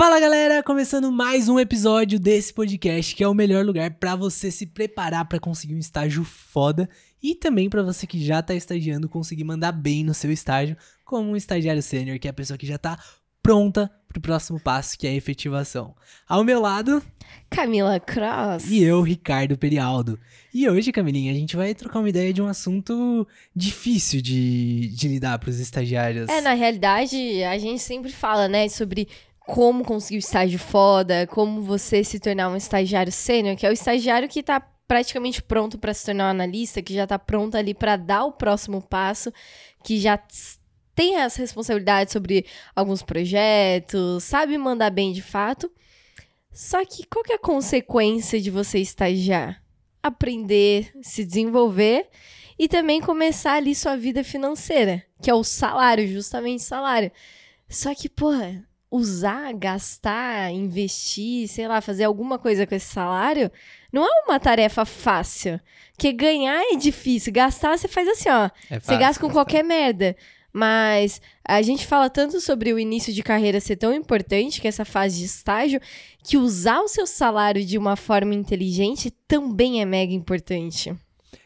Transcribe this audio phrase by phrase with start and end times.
[0.00, 4.50] Fala galera, começando mais um episódio desse podcast que é o melhor lugar para você
[4.50, 6.88] se preparar para conseguir um estágio foda
[7.22, 10.74] e também para você que já tá estagiando conseguir mandar bem no seu estágio,
[11.04, 12.98] como um estagiário sênior, que é a pessoa que já tá
[13.42, 15.94] pronta pro próximo passo, que é a efetivação.
[16.26, 17.02] Ao meu lado,
[17.50, 18.70] Camila Cross.
[18.70, 20.18] E eu, Ricardo Perialdo.
[20.52, 25.08] E hoje, Camilinha, a gente vai trocar uma ideia de um assunto difícil de, de
[25.08, 26.28] lidar pros estagiários.
[26.28, 29.06] É, na realidade, a gente sempre fala, né, sobre
[29.50, 33.72] como conseguir o estágio foda, como você se tornar um estagiário sênior, que é o
[33.72, 37.74] estagiário que tá praticamente pronto para se tornar um analista, que já tá pronto ali
[37.74, 39.32] para dar o próximo passo,
[39.82, 40.20] que já
[40.94, 45.68] tem as responsabilidades sobre alguns projetos, sabe mandar bem de fato.
[46.52, 49.60] Só que qual que é a consequência de você estagiar?
[50.00, 52.08] Aprender, se desenvolver
[52.56, 57.10] e também começar ali sua vida financeira, que é o salário, justamente salário.
[57.68, 63.50] Só que, porra, usar, gastar, investir, sei lá, fazer alguma coisa com esse salário,
[63.92, 65.60] não é uma tarefa fácil.
[65.92, 68.50] Porque ganhar é difícil, gastar você faz assim, ó.
[68.70, 69.32] É você gasta com gastar.
[69.32, 70.16] qualquer merda.
[70.52, 74.70] Mas a gente fala tanto sobre o início de carreira ser tão importante, que é
[74.70, 75.80] essa fase de estágio,
[76.24, 80.92] que usar o seu salário de uma forma inteligente também é mega importante.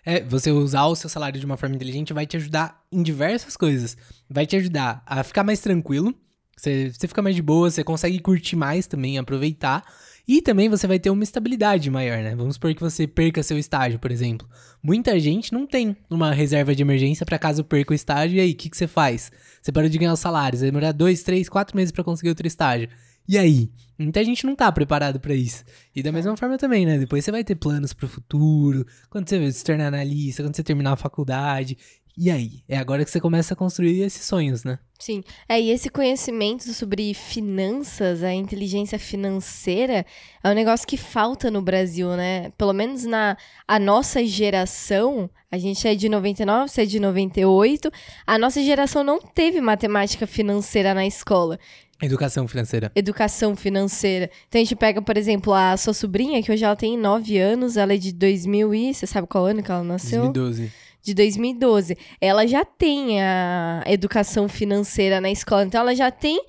[0.06, 3.56] É, você usar o seu salário de uma forma inteligente vai te ajudar em diversas
[3.56, 3.96] coisas.
[4.28, 6.14] Vai te ajudar a ficar mais tranquilo,
[6.56, 9.84] você, você fica mais de boa, você consegue curtir mais também, aproveitar.
[10.26, 12.34] E também você vai ter uma estabilidade maior, né?
[12.34, 14.48] Vamos supor que você perca seu estágio, por exemplo.
[14.82, 18.38] Muita gente não tem uma reserva de emergência para caso perca o estágio.
[18.38, 19.30] E aí, o que, que você faz?
[19.60, 22.46] Você parou de ganhar os salários, vai demorar dois, três, quatro meses para conseguir outro
[22.46, 22.88] estágio.
[23.28, 23.70] E aí?
[23.98, 25.62] Muita gente não tá preparado para isso.
[25.94, 26.98] E da mesma forma também, né?
[26.98, 30.92] Depois você vai ter planos pro futuro, quando você se tornar analista, quando você terminar
[30.92, 31.76] a faculdade.
[32.16, 32.62] E aí?
[32.68, 34.78] É agora que você começa a construir esses sonhos, né?
[34.98, 35.22] Sim.
[35.48, 40.06] É, e esse conhecimento sobre finanças, a inteligência financeira,
[40.42, 42.52] é um negócio que falta no Brasil, né?
[42.56, 47.90] Pelo menos na a nossa geração, a gente é de 99, você é de 98,
[48.24, 51.58] a nossa geração não teve matemática financeira na escola.
[52.00, 52.92] Educação financeira.
[52.94, 54.30] Educação financeira.
[54.48, 57.76] Então a gente pega, por exemplo, a sua sobrinha, que hoje ela tem 9 anos,
[57.76, 58.94] ela é de 2000 e...
[58.94, 60.22] Você sabe qual ano que ela nasceu?
[60.32, 61.96] 2012 de 2012.
[62.20, 66.42] Ela já tem a educação financeira na escola, então ela já tem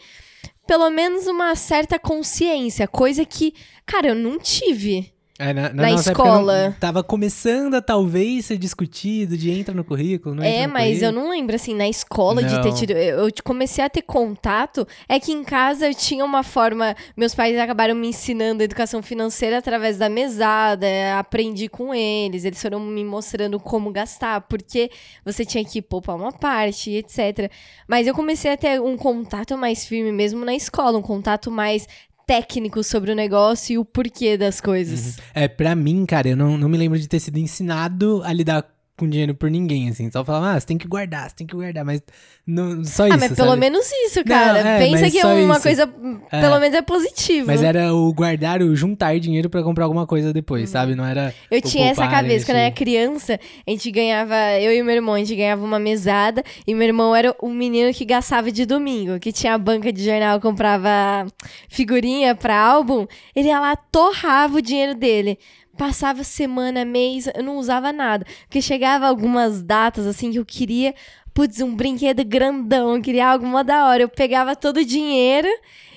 [0.65, 3.53] pelo menos uma certa consciência, coisa que,
[3.85, 5.14] cara, eu não tive.
[5.37, 6.69] É, na, na, na escola.
[6.69, 11.11] Não, tava começando a talvez ser discutido de entra no currículo, não É, mas eu
[11.11, 12.47] não lembro, assim, na escola não.
[12.47, 12.91] de ter tido.
[12.91, 14.87] Eu comecei a ter contato.
[15.09, 16.95] É que em casa eu tinha uma forma.
[17.17, 20.87] Meus pais acabaram me ensinando educação financeira através da mesada.
[21.19, 22.45] Aprendi com eles.
[22.45, 24.89] Eles foram me mostrando como gastar, porque
[25.25, 27.51] você tinha que poupar uma parte, etc.
[27.89, 31.85] Mas eu comecei a ter um contato mais firme mesmo na escola, um contato mais
[32.25, 35.17] técnico sobre o negócio e o porquê das coisas.
[35.17, 35.23] Uhum.
[35.33, 38.74] É, pra mim, cara, eu não, não me lembro de ter sido ensinado a lidar
[38.97, 40.09] com dinheiro por ninguém, assim.
[40.09, 42.01] Só falava, ah, você tem que guardar, você tem que guardar, mas
[42.47, 43.15] não, só ah, isso.
[43.15, 44.63] Ah, mas pelo menos isso, cara.
[44.63, 45.63] Não, é, Pensa que é uma isso.
[45.63, 45.93] coisa,
[46.31, 46.41] é.
[46.41, 47.47] pelo menos é positivo.
[47.47, 50.67] Mas era o guardar, o juntar dinheiro para comprar alguma coisa depois, uhum.
[50.67, 50.95] sabe?
[50.95, 51.33] Não era.
[51.51, 55.15] Eu tinha essa cabeça, quando eu era criança, a gente ganhava, eu e meu irmão,
[55.15, 59.19] a gente ganhava uma mesada, e meu irmão era o menino que gastava de domingo,
[59.19, 61.25] que tinha a banca de jornal, comprava
[61.67, 63.05] figurinha pra álbum,
[63.35, 65.37] ele ia lá, torrava o dinheiro dele.
[65.77, 68.25] Passava semana, mês, eu não usava nada.
[68.43, 70.93] Porque chegava algumas datas assim que eu queria,
[71.33, 74.03] putz, um brinquedo grandão, eu queria algo mó da hora.
[74.03, 75.47] Eu pegava todo o dinheiro,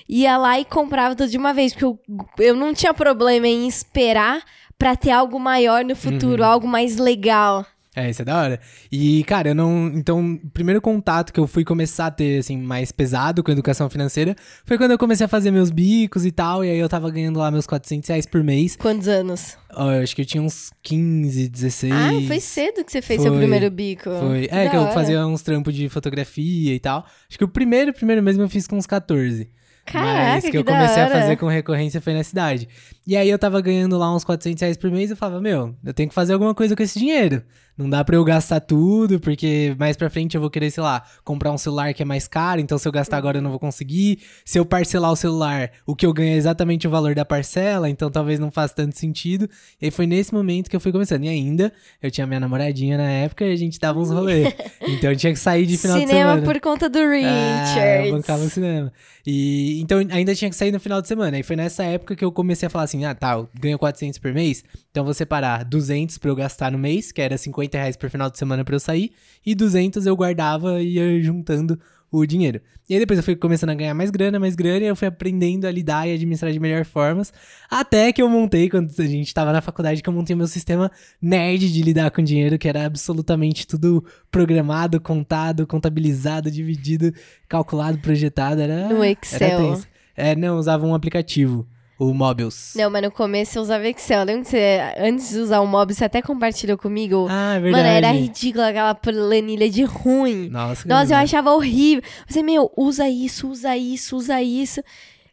[0.07, 1.73] ia lá e comprava tudo de uma vez.
[1.73, 1.99] Porque eu,
[2.39, 4.43] eu não tinha problema em esperar
[4.77, 6.49] para ter algo maior no futuro, uhum.
[6.49, 7.65] algo mais legal.
[7.95, 8.59] É, isso é da hora.
[8.91, 9.87] E, cara, eu não.
[9.87, 13.89] Então, o primeiro contato que eu fui começar a ter, assim, mais pesado com educação
[13.89, 16.63] financeira foi quando eu comecei a fazer meus bicos e tal.
[16.63, 18.75] E aí eu tava ganhando lá meus 400 reais por mês.
[18.75, 19.57] Quantos anos?
[19.71, 21.93] eu acho que eu tinha uns 15, 16.
[21.93, 24.09] Ah, foi cedo que você fez foi, seu primeiro bico.
[24.19, 24.47] Foi.
[24.51, 27.05] É, que eu fazia uns trampos de fotografia e tal.
[27.27, 29.49] Acho que o primeiro, primeiro mesmo eu fiz com uns 14.
[29.91, 32.69] Caraca, Mas que, que eu comecei a fazer com recorrência foi na cidade.
[33.07, 35.75] E aí eu tava ganhando lá uns 400 reais por mês e eu falava, meu,
[35.83, 37.41] eu tenho que fazer alguma coisa com esse dinheiro.
[37.79, 41.01] Não dá pra eu gastar tudo, porque mais pra frente eu vou querer, sei lá,
[41.23, 43.57] comprar um celular que é mais caro, então se eu gastar agora eu não vou
[43.57, 44.19] conseguir.
[44.43, 47.89] Se eu parcelar o celular, o que eu ganho é exatamente o valor da parcela,
[47.89, 49.49] então talvez não faça tanto sentido.
[49.81, 51.23] E aí foi nesse momento que eu fui começando.
[51.23, 51.71] E ainda,
[52.03, 54.53] eu tinha minha namoradinha na época e a gente dava uns rolês.
[54.85, 56.41] então eu tinha que sair de final cinema de semana.
[56.41, 57.79] Cinema por conta do Richard.
[57.79, 58.91] Ah, eu bancava o cinema.
[59.25, 61.39] E então ainda tinha que sair no final de semana.
[61.39, 64.19] E foi nessa época que eu comecei a falar assim: ah, tá, eu ganho 400
[64.19, 67.97] por mês, então vou separar 200 pra eu gastar no mês, que era 50 reais
[67.97, 69.11] por final de semana pra eu sair,
[69.45, 71.79] e 200 eu guardava e ia juntando
[72.11, 72.59] o dinheiro.
[72.89, 75.07] E aí depois eu fui começando a ganhar mais grana, mais grana, e eu fui
[75.07, 77.31] aprendendo a lidar e administrar de melhor formas.
[77.69, 80.91] Até que eu montei, quando a gente tava na faculdade, que eu montei meu sistema
[81.21, 87.13] nerd de lidar com dinheiro, que era absolutamente tudo programado, contado, contabilizado, dividido,
[87.47, 88.59] calculado, projetado.
[88.59, 89.83] Era, No Excel.
[90.15, 91.67] Era é, não, usava um aplicativo
[91.99, 92.71] o Mobius.
[92.75, 94.23] Não, mas no começo eu usava Excel.
[94.23, 97.27] Lembra que você, antes de usar o Mobius, você até compartilhou comigo?
[97.29, 97.83] Ah, é verdade.
[97.83, 100.47] Mano, era ridícula aquela planilha de ruim.
[100.49, 102.01] Nossa, Nossa, eu achava horrível.
[102.25, 104.81] Você, meu, usa isso, usa isso, usa isso.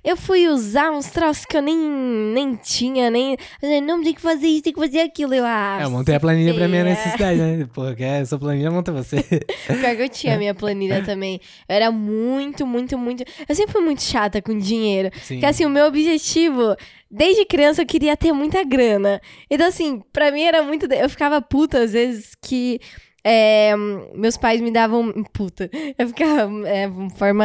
[0.06, 3.36] Eu fui usar uns troços que eu nem, nem tinha, nem.
[3.82, 5.34] Não, tem que fazer isso, tem que fazer aquilo.
[5.34, 7.66] Eu, ah, é, eu montei a planilha pra minha necessidade, né?
[7.74, 9.20] Pô, quer essa planilha, monta você.
[9.20, 11.40] Pior que eu tinha a minha planilha também.
[11.68, 13.24] Eu era muito, muito, muito.
[13.48, 15.10] Eu sempre fui muito chata com dinheiro.
[15.24, 15.34] Sim.
[15.34, 16.76] Porque assim, o meu objetivo
[17.10, 19.20] desde criança eu queria ter muita grana.
[19.50, 20.86] Então, assim, pra mim era muito.
[20.86, 22.80] Eu ficava puta às vezes que
[23.28, 23.74] é,
[24.14, 25.12] meus pais me davam.
[25.32, 25.68] Puta,
[25.98, 26.48] eu ficava.
[26.68, 27.44] É, forma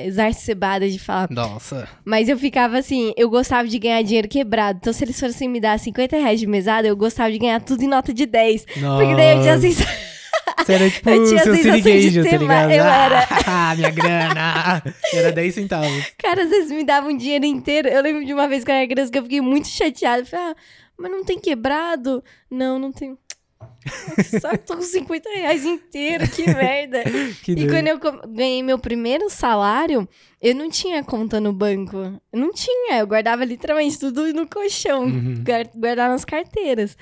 [0.00, 1.28] exacerbada de falar.
[1.30, 1.88] Nossa.
[2.04, 4.78] Mas eu ficava assim, eu gostava de ganhar dinheiro quebrado.
[4.82, 7.82] Então, se eles fossem me dar 50 reais de mesada, eu gostava de ganhar tudo
[7.82, 8.66] em nota de 10.
[8.76, 9.02] Nossa.
[9.02, 10.12] Porque daí eu tinha sensação.
[10.58, 12.70] Você era tipo o seu sirigueijo, tá ligado?
[12.70, 13.26] Eu era.
[13.46, 14.82] Ah, minha grana!
[15.14, 16.12] Era 10 centavos.
[16.18, 17.88] Cara, às vezes me davam um dinheiro inteiro.
[17.88, 20.20] Eu lembro de uma vez que eu era criança que eu fiquei muito chateada.
[20.20, 20.56] Eu falei, ah,
[20.98, 22.22] mas não tem quebrado?
[22.50, 23.16] Não, não tem.
[24.40, 27.02] Só tô com 50 reais inteiro, que merda.
[27.42, 27.98] que e quando eu
[28.28, 30.08] ganhei meu primeiro salário,
[30.40, 32.20] eu não tinha conta no banco.
[32.32, 35.44] não tinha, eu guardava literalmente tudo no colchão, uhum.
[35.76, 36.96] guardava nas carteiras.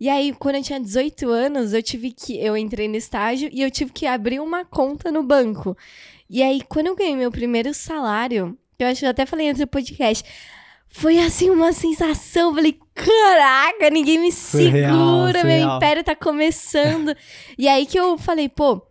[0.00, 2.38] E aí, quando eu tinha 18 anos, eu tive que.
[2.38, 5.76] Eu entrei no estágio e eu tive que abrir uma conta no banco.
[6.30, 9.60] E aí, quando eu ganhei meu primeiro salário, eu acho que eu até falei antes
[9.60, 10.24] do podcast
[10.88, 12.54] foi assim uma sensação.
[12.54, 15.76] Falei, caraca, ninguém me segura, real, meu real.
[15.76, 17.14] império tá começando.
[17.56, 18.82] e aí que eu falei, pô,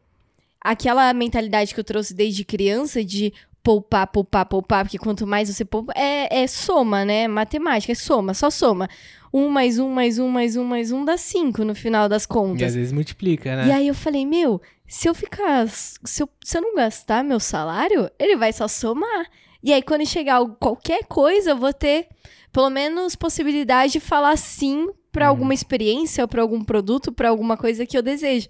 [0.62, 3.34] aquela mentalidade que eu trouxe desde criança de
[3.64, 7.28] poupar, poupar, poupar, porque quanto mais você poupa, é, é soma, né?
[7.28, 8.88] Matemática, é soma, só soma.
[9.34, 12.62] Um mais um, mais um, mais um, mais um dá cinco no final das contas.
[12.62, 13.68] E às vezes multiplica, né?
[13.68, 15.68] E aí eu falei, meu, se eu ficar.
[15.68, 19.28] Se eu, se eu não gastar meu salário, ele vai só somar.
[19.63, 22.07] E aí, quando chegar qualquer coisa, eu vou ter
[22.51, 25.30] pelo menos possibilidade de falar sim para uhum.
[25.30, 28.48] alguma experiência ou para algum produto, para alguma coisa que eu desejo.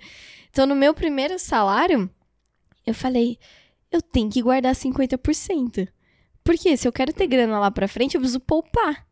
[0.50, 2.10] Então, no meu primeiro salário,
[2.86, 3.38] eu falei,
[3.92, 5.88] eu tenho que guardar 50%.
[6.44, 9.06] Porque se eu quero ter grana lá para frente, eu preciso poupar.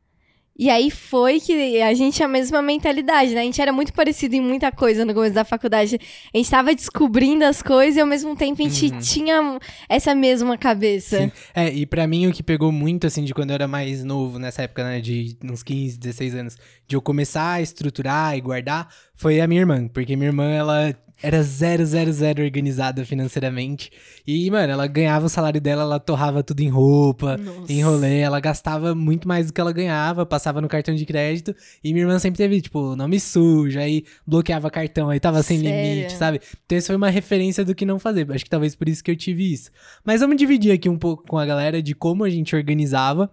[0.57, 3.41] E aí foi que a gente tinha a mesma mentalidade, né?
[3.41, 5.99] A gente era muito parecido em muita coisa no começo da faculdade.
[6.33, 8.99] A gente tava descobrindo as coisas e ao mesmo tempo a gente uhum.
[8.99, 9.59] tinha
[9.89, 11.17] essa mesma cabeça.
[11.19, 11.31] Sim.
[11.53, 14.39] É, e para mim o que pegou muito, assim, de quando eu era mais novo,
[14.39, 16.57] nessa época, né, de uns 15, 16 anos,
[16.87, 19.89] de eu começar a estruturar e guardar, foi a minha irmã.
[19.89, 23.91] Porque minha irmã, ela era zero, zero, zero organizada financeiramente.
[24.25, 27.71] E, mano, ela ganhava o salário dela, ela torrava tudo em roupa, Nossa.
[27.71, 31.55] em rolê, ela gastava muito mais do que ela ganhava, passava no cartão de crédito.
[31.83, 35.95] E minha irmã sempre teve, tipo, nome sujo, aí bloqueava cartão, aí tava sem Sério?
[35.95, 36.39] limite, sabe?
[36.65, 38.29] Então isso foi uma referência do que não fazer.
[38.31, 39.71] Acho que talvez por isso que eu tive isso.
[40.03, 43.31] Mas vamos dividir aqui um pouco com a galera de como a gente organizava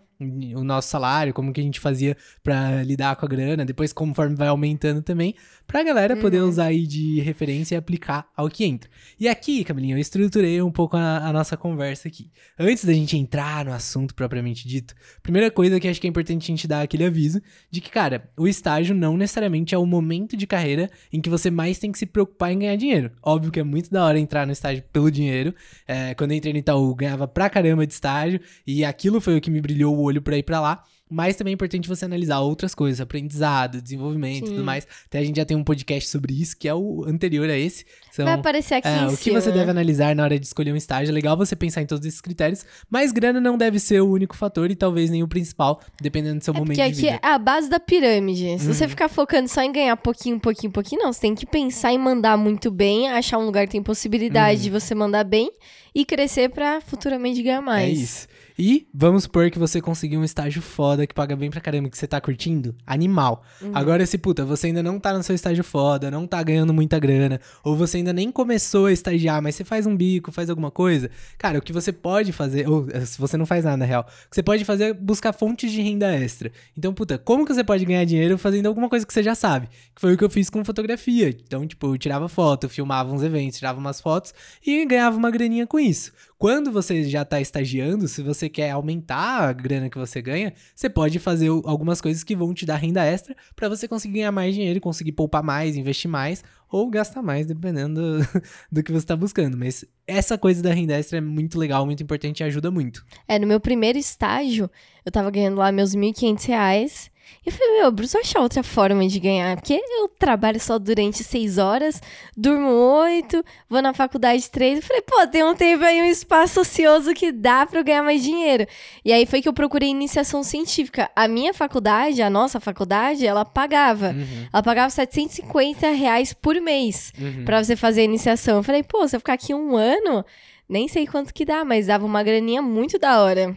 [0.57, 4.37] o nosso salário, como que a gente fazia para lidar com a grana, depois conforme
[4.37, 5.35] vai aumentando também,
[5.67, 6.49] pra galera poder uhum.
[6.49, 8.91] usar aí de referência e aplicar ao que entra.
[9.19, 12.31] E aqui, Camilinha, eu estruturei um pouco a, a, nossa conversa aqui.
[12.59, 16.45] Antes da gente entrar no assunto propriamente dito, primeira coisa que acho que é importante
[16.45, 20.37] a gente dar aquele aviso de que, cara, o estágio não necessariamente é o momento
[20.37, 23.11] de carreira em que você mais tem que se preocupar em ganhar dinheiro.
[23.23, 25.55] Óbvio que é muito da hora entrar no estágio pelo dinheiro.
[25.87, 29.41] É, quando eu entrei no Itaú, ganhava pra caramba de estágio, e aquilo foi o
[29.41, 30.85] que me brilhou o olho para ir para lá.
[31.13, 34.89] Mas também é importante você analisar outras coisas, aprendizado, desenvolvimento e tudo mais.
[35.05, 37.85] Até a gente já tem um podcast sobre isso, que é o anterior a esse.
[38.11, 40.77] São, Vai aparecer aqui é, O que você deve analisar na hora de escolher um
[40.77, 41.13] estágio.
[41.13, 44.35] É legal você pensar em todos esses critérios, mas grana não deve ser o único
[44.35, 46.95] fator e talvez nem o principal, dependendo do seu é momento de vida.
[46.95, 48.59] Porque aqui é a base da pirâmide.
[48.59, 48.73] Se uhum.
[48.73, 51.13] você ficar focando só em ganhar pouquinho, pouquinho, pouquinho, não.
[51.13, 54.63] Você tem que pensar em mandar muito bem, achar um lugar que tem possibilidade uhum.
[54.63, 55.51] de você mandar bem
[55.95, 57.87] e crescer para futuramente ganhar mais.
[57.87, 58.32] É isso.
[58.59, 61.97] E vamos supor que você conseguiu um estágio foda que paga bem pra caramba, que
[61.99, 62.75] você tá curtindo.
[62.87, 63.45] Animal.
[63.61, 63.71] Uhum.
[63.75, 66.99] Agora, se puta, você ainda não tá no seu estágio foda, não tá ganhando muita
[66.99, 70.71] grana, ou você ainda nem começou a estagiar, mas você faz um bico, faz alguma
[70.71, 73.85] coisa, cara, o que você pode fazer, ou eh, se você não faz nada, na
[73.85, 76.53] real, o que você pode fazer é buscar fontes de renda extra.
[76.77, 79.69] Então, puta, como que você pode ganhar dinheiro fazendo alguma coisa que você já sabe?
[79.95, 81.29] Que foi o que eu fiz com fotografia.
[81.29, 85.67] Então, tipo, eu tirava foto, filmava uns eventos, tirava umas fotos e ganhava uma graninha
[85.67, 86.13] com isso.
[86.43, 90.91] Quando você já tá estagiando, se você quer aumentar a grana que você ganha, você
[90.91, 94.53] pode fazer algumas coisas que vão te dar renda extra pra você conseguir ganhar mais
[94.53, 98.27] dinheiro, conseguir poupar mais, investir mais ou gastar mais, dependendo
[98.73, 99.57] do, que você tá buscando.
[99.57, 103.07] Mas essa coisa da renda extra é muito legal, muito importante e ajuda muito.
[103.29, 104.69] É, no meu primeiro estágio,
[105.07, 107.09] eu tava ganhando lá meus 1.500 reais.
[107.09, 107.12] E
[107.45, 109.57] eu falei, meu, preciso achar outra forma de ganhar.
[109.57, 112.01] Porque eu trabalho só durante seis horas,
[112.37, 114.77] durmo oito, vou na faculdade três.
[114.79, 118.03] Eu falei, pô, tem um tempo aí, um espaço ocioso que dá pra eu ganhar
[118.03, 118.67] mais dinheiro.
[119.05, 121.11] E aí foi que eu procurei iniciação científica.
[121.17, 124.11] A minha faculdade, a nossa faculdade, ela pagava.
[124.11, 127.45] Uhum, Ela pagava 750 reais por mês uhum.
[127.45, 128.59] pra você fazer a iniciação.
[128.59, 130.25] Eu falei, pô, se eu ficar aqui um ano,
[130.69, 133.57] nem sei quanto que dá, mas dava uma graninha muito da hora.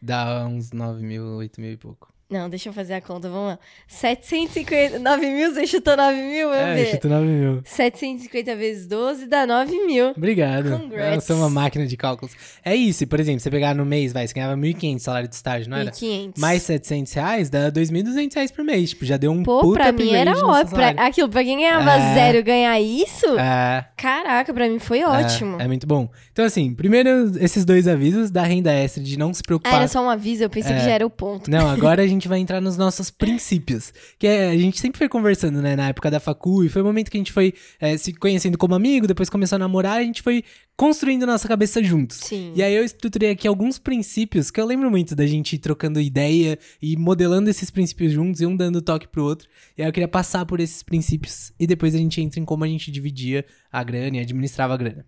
[0.00, 2.13] Dá uns 9 mil, 8 mil e pouco.
[2.30, 3.58] Não, deixa eu fazer a conta, vamos lá.
[3.86, 6.86] 750, 9 mil, você chutou 9 mil, vamos É, ver.
[6.92, 7.60] chuta 9 mil.
[7.64, 10.10] 750 vezes 12 dá 9 mil.
[10.16, 10.70] Obrigado.
[10.70, 11.14] Congrats.
[11.14, 12.34] Eu sou uma máquina de cálculos.
[12.64, 15.70] É isso, por exemplo, você pegar no mês, vai, você ganhava 1.500 salário de estágio,
[15.70, 15.90] não era?
[15.92, 16.32] 1.500.
[16.38, 18.90] Mais 700 reais dá 2.200 reais por mês.
[18.90, 20.76] Tipo, já deu um Pô, puta pra mim era ótimo.
[20.76, 22.14] Pra, aquilo, pra quem ganhava É.
[22.14, 25.60] zero ganhar isso, É, caraca, pra mim foi é, ótimo.
[25.60, 26.08] É, muito bom.
[26.32, 29.74] Então, assim, primeiro esses dois avisos da renda extra, de não se Ah, preocupar.
[29.74, 30.78] era só um aviso, eu pensei É.
[30.78, 31.50] que já era o ponto.
[31.50, 33.92] Não, agora a gente vai entrar nos nossos princípios.
[34.18, 36.84] Que é, a gente sempre foi conversando, né, na época da facu, e foi o
[36.84, 40.02] momento que a gente foi é, se conhecendo como amigo, depois começou a namorar, a
[40.02, 40.44] gente foi
[40.76, 42.18] construindo nossa cabeça juntos.
[42.18, 42.52] Sim.
[42.54, 46.58] E aí eu estruturei aqui alguns princípios que eu lembro muito da gente trocando ideia
[46.80, 49.48] e modelando esses princípios juntos e um dando toque pro outro.
[49.76, 52.64] E aí eu queria passar por esses princípios e depois a gente entra em como
[52.64, 55.06] a gente dividia a grana e administrava a grana.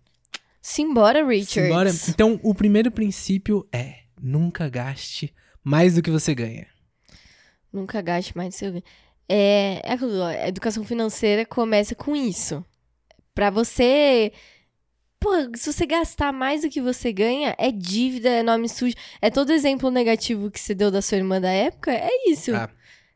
[0.63, 1.69] Simbora, Richard.
[1.69, 1.91] Simbora?
[2.09, 5.33] Então, o primeiro princípio é nunca gaste
[5.63, 6.67] mais do que você ganha.
[7.73, 8.83] Nunca gaste mais do seu.
[9.29, 12.65] É, é aquilo, a educação financeira começa com isso.
[13.35, 14.33] Pra você.
[15.19, 18.95] Pô, se você gastar mais do que você ganha, é dívida, é nome sujo.
[19.21, 21.91] É todo exemplo negativo que você deu da sua irmã da época.
[21.93, 22.55] É isso.
[22.55, 22.71] Ah.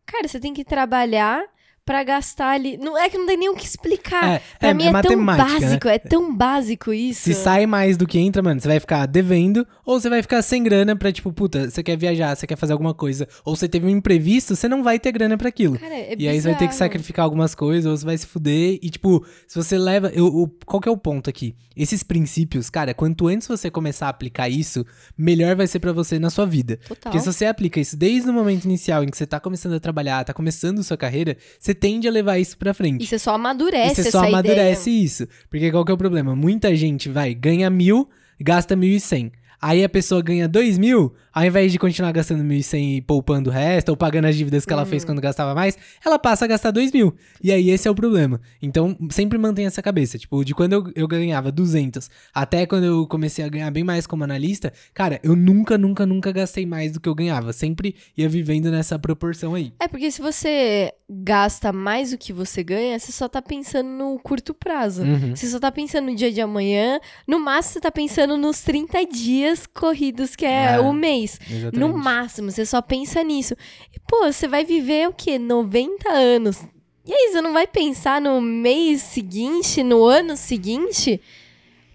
[0.07, 1.45] Cara, você tem que trabalhar
[1.91, 2.77] pra gastar ali.
[2.77, 4.25] Não é que não tem nem o que explicar.
[4.37, 5.37] É, pra é, mim é é, tão né?
[5.37, 7.23] básico, é tão básico isso.
[7.23, 10.41] Se sai mais do que entra, mano, você vai ficar devendo, ou você vai ficar
[10.43, 13.69] sem grana pra, tipo, puta, você quer viajar, você quer fazer alguma coisa, ou você
[13.69, 15.77] teve um imprevisto, você não vai ter grana pra aquilo.
[15.81, 16.79] Cara, é E aí você vai ter que bizarro.
[16.79, 18.79] sacrificar algumas coisas, ou você vai se fuder.
[18.81, 20.13] E, tipo, se você leva.
[20.15, 21.57] Eu, o- qual que é o ponto aqui?
[21.77, 24.85] Esses princípios, cara, quanto antes você começar a aplicar isso,
[25.17, 26.77] melhor vai ser pra você na sua vida.
[26.87, 27.11] Total.
[27.11, 29.81] Porque se você aplica isso desde o momento inicial em que você tá começando a
[29.81, 33.03] trabalhar, tá começando sua carreira, você tende a levar isso pra frente.
[33.03, 34.35] E você só amadurece E você só ideia.
[34.35, 35.27] amadurece isso.
[35.49, 36.37] Porque qual que é o problema?
[36.37, 38.09] Muita gente vai, ganha mil,
[38.41, 39.33] gasta mil e cem.
[39.61, 43.51] Aí a pessoa ganha dois mil, ao invés de continuar gastando mil e cem poupando
[43.51, 44.89] o resto, ou pagando as dívidas que ela Uhum.
[44.89, 47.15] fez quando gastava mais, ela passa a gastar dois mil.
[47.43, 48.41] E aí esse é o problema.
[48.61, 50.19] Então sempre mantenha essa cabeça.
[50.19, 54.07] Tipo, de quando eu, eu ganhava 200 até quando eu comecei a ganhar bem mais
[54.07, 57.53] como analista, cara, eu nunca, nunca, nunca gastei mais do que eu ganhava.
[57.53, 59.73] Sempre ia vivendo nessa proporção aí.
[59.81, 64.19] É porque se você gasta mais do que você ganha, você só tá pensando no
[64.19, 65.03] curto prazo.
[65.03, 65.35] Uhum.
[65.35, 67.01] Você só tá pensando no dia de amanhã.
[67.27, 71.20] No máximo, você tá pensando nos 30 dias corridos, que é, É, o mês.
[71.25, 71.79] Exatamente.
[71.79, 73.55] No máximo, você só pensa nisso.
[73.95, 75.39] E, pô, você vai viver o quê?
[75.39, 76.63] 90 anos.
[77.05, 81.21] E aí, você não vai pensar no mês seguinte, no ano seguinte?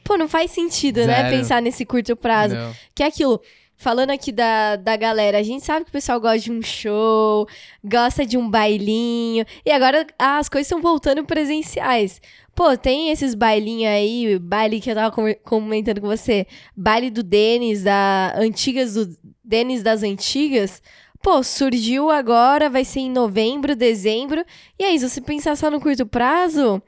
[0.03, 1.23] Pô, não faz sentido, né?
[1.23, 1.37] Zero.
[1.37, 2.55] Pensar nesse curto prazo.
[2.55, 2.73] Não.
[2.93, 3.41] Que é aquilo.
[3.77, 7.45] Falando aqui da, da galera, a gente sabe que o pessoal gosta de um show,
[7.83, 9.45] gosta de um bailinho.
[9.65, 12.21] E agora as coisas estão voltando presenciais.
[12.55, 17.21] Pô, tem esses bailinhos aí, baile que eu tava com- comentando com você, baile do
[17.21, 20.81] Denis, da antigas do Denis das antigas.
[21.21, 24.45] Pô, surgiu agora, vai ser em novembro, dezembro.
[24.79, 26.81] E aí, se você pensar só no curto prazo,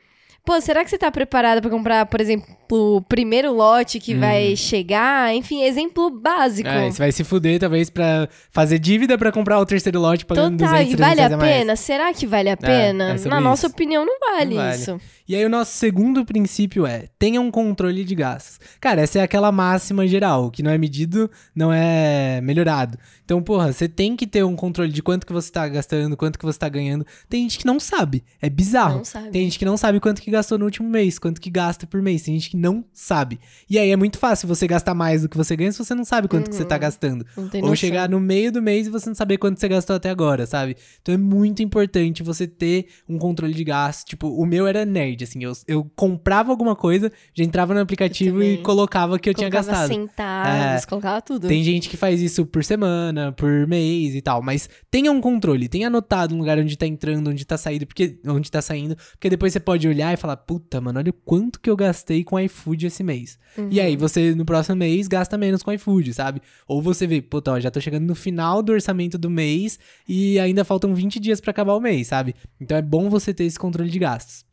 [0.46, 4.56] pô, será que você tá preparada pra comprar, por exemplo, o primeiro lote que vai
[4.56, 5.34] chegar?
[5.36, 6.68] Enfim, exemplo básico.
[6.68, 6.72] Hum.
[6.72, 10.58] É, você vai se fuder, talvez, pra fazer dívida pra comprar o terceiro lote pagando
[10.58, 11.76] Total, 200, e vale 300 a pena?
[11.76, 13.12] Será que vale a pena?
[13.12, 13.74] é sobre Na nossa isso.
[13.76, 14.76] opinião, não vale, Não vale.
[14.76, 15.00] isso.
[15.28, 18.60] E aí o nosso segundo princípio é, tenha um controle de gastos.
[18.80, 22.98] Cara, essa é aquela máxima geral, que não é medido não é melhorado.
[23.26, 26.40] Então, porra, você tem que ter um controle de quanto que você tá gastando, quanto
[26.40, 27.06] que você tá ganhando.
[27.30, 28.98] Tem gente que não sabe, é bizarro.
[29.00, 29.30] Não sabe.
[29.32, 32.02] Tem gente que não sabe quanto que gastou no último mês, quanto que gasta por
[32.02, 32.22] mês.
[32.24, 33.40] Tem gente que não sabe.
[33.70, 36.04] E aí é muito fácil você gastar mais do que você ganha se você não
[36.04, 37.26] sabe quanto que você tá gastando.
[37.38, 39.96] Não tem Ou chegar no meio do mês e você não saber quanto você gastou
[39.96, 40.76] até agora, sabe?
[41.02, 44.06] Então é muito importante você ter um controle de gastos.
[44.06, 45.44] Tipo, o meu era nerd, assim.
[45.44, 49.72] Eu, eu comprava alguma coisa, já entrava no aplicativo e colocava que eu tinha colocava
[49.72, 49.94] gastado.
[49.94, 51.48] centavos, colocava tudo.
[51.48, 55.68] Tem gente que faz isso por semana, por mês e tal, mas tenha um controle,
[55.68, 59.30] tenha anotado um lugar onde tá entrando, onde tá saindo, porque onde tá saindo, porque
[59.30, 62.38] depois você pode olhar e falar, puta, mano, olha o quanto que eu gastei com
[62.48, 63.38] iFood esse mês.
[63.58, 63.70] Uhum.
[63.72, 66.42] E aí você, no próximo mês, gasta menos com iFood, sabe?
[66.68, 70.66] Ou você vê, puta, já tô chegando no final do orçamento do mês e ainda
[70.66, 72.36] faltam 20 dias pra acabar o mês, sabe?
[72.60, 74.46] Então é bom você ter esse controle de gastos.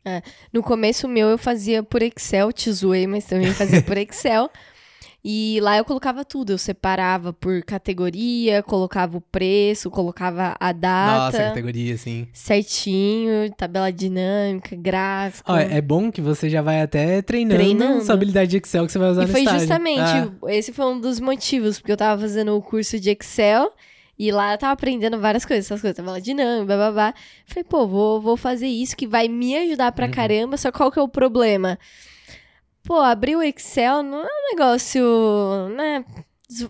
[0.53, 4.49] No começo meu eu fazia por Excel, te zoei, mas também fazia por Excel.
[5.27, 11.31] E lá eu colocava tudo, eu separava por categoria, colocava o preço, colocava a Nossa,
[11.31, 12.27] data categoria, assim.
[12.31, 15.51] certinho, tabela dinâmica, gráfico.
[15.51, 18.03] É bom que você já vai até treinando, Treinando.
[18.03, 19.59] sua habilidade de Excel que você vai usar E no foi estágio.
[19.61, 23.73] justamente, Ah, esse foi um dos motivos, porque eu tava fazendo o curso de Excel
[24.19, 27.13] e lá eu tava aprendendo várias coisas, essas coisas, tabela dinâmica, blá blá blá.
[27.47, 30.11] Falei, pô, vou, vou fazer isso que vai me ajudar pra Uhum.
[30.11, 31.79] caramba, só qual que é o problema?
[32.85, 35.01] Pô, abrir o Excel não é um negócio,
[35.75, 36.05] né?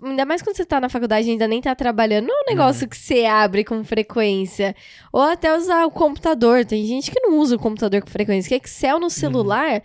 [0.02, 2.42] Ainda mais quando você tá na faculdade e ainda nem tá trabalhando, não é um
[2.44, 2.58] Uhum.
[2.58, 4.74] negócio que você abre com frequência.
[5.12, 6.64] Ou até usar o computador.
[6.66, 8.48] Tem gente que não usa o computador com frequência.
[8.58, 9.84] Que Excel no celular,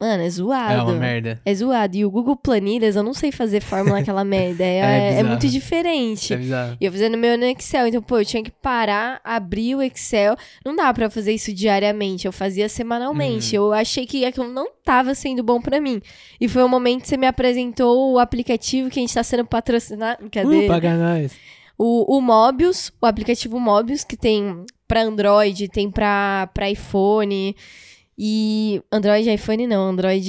[0.00, 0.72] mano, é zoado.
[0.72, 1.40] É uma merda.
[1.44, 1.96] É zoado.
[1.96, 4.64] E o Google Planilhas, eu não sei fazer fórmula naquela merda.
[4.64, 6.32] É, É é muito diferente.
[6.32, 6.76] É bizarro.
[6.80, 7.86] E eu fazendo meu no Excel.
[7.86, 10.36] Então, pô, eu tinha que parar, abrir o Excel.
[10.64, 12.26] Não dá pra fazer isso diariamente.
[12.26, 13.58] Eu fazia semanalmente.
[13.58, 13.66] Uhum.
[13.66, 16.00] Eu achei que aquilo não tava sendo bom pra mim.
[16.40, 19.44] E foi o momento que você me apresentou o aplicativo que a gente tá sendo
[19.44, 20.28] patrocinado.
[20.30, 20.64] Cadê?
[20.64, 21.32] Uh, paga nós.
[21.76, 27.54] O, o Mobius, o aplicativo Mobius, que tem pra Android, tem pra iPhone.
[28.18, 28.82] E.
[28.90, 30.28] Android iPhone não, Android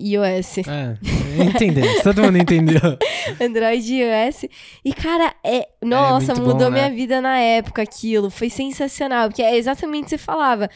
[0.00, 0.58] iOS.
[0.68, 0.96] Ah,
[1.44, 1.84] entendeu.
[2.02, 2.80] Todo mundo entendeu.
[3.42, 4.44] Android iOS.
[4.84, 5.68] E, cara, é.
[5.82, 6.88] Nossa, bom, mudou né?
[6.88, 8.30] minha vida na época aquilo.
[8.30, 9.28] Foi sensacional.
[9.28, 10.70] Porque é exatamente o que você falava.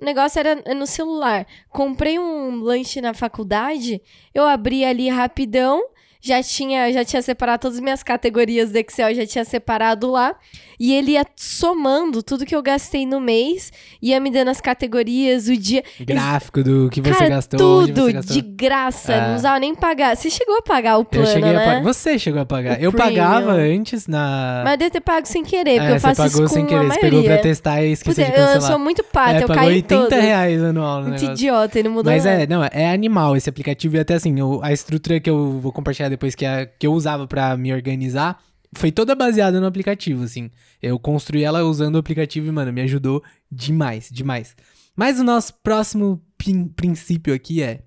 [0.00, 1.46] O negócio era no celular.
[1.68, 4.00] Comprei um lanche na faculdade,
[4.34, 5.80] eu abri ali rapidão.
[6.22, 10.34] Já tinha, já tinha separado todas as minhas categorias do Excel, já tinha separado lá.
[10.78, 15.46] E ele ia somando tudo que eu gastei no mês, ia me dando as categorias,
[15.48, 15.82] o dia.
[16.00, 18.34] Gráfico do que você Cara, gastou, tudo você gastou.
[18.36, 19.28] de graça, Ah.
[19.28, 20.16] não usava nem pagar.
[20.16, 21.56] Você chegou a pagar o plano, Eu cheguei né?
[21.56, 21.82] a pagar.
[21.82, 22.78] Você chegou a pagar.
[22.78, 23.80] O eu pagava premium.
[23.80, 24.62] antes na.
[24.64, 26.54] Mas eu devo ter pago sem querer, porque é, eu faço você isso pagou com
[26.54, 26.86] sem querer.
[26.86, 28.56] Você pegou pra testar e esqueceu Puta, de eu, cancelar.
[28.70, 30.24] eu sou muito pata, é, eu pagou caí 80 todas.
[30.24, 31.32] reais anual no Muito negócio.
[31.34, 32.42] idiota, ele mudou Mas nada.
[32.42, 33.96] é, não, é animal esse aplicativo.
[33.96, 36.92] E até assim, o- a estrutura que eu vou compartilhar depois, que, é, que eu
[36.92, 38.42] usava pra me organizar,
[38.74, 40.50] foi toda baseada no aplicativo, assim.
[40.82, 44.54] Eu construí ela usando o aplicativo e, mano, me ajudou demais, demais.
[44.94, 47.80] Mas o nosso próximo prin- princípio aqui é.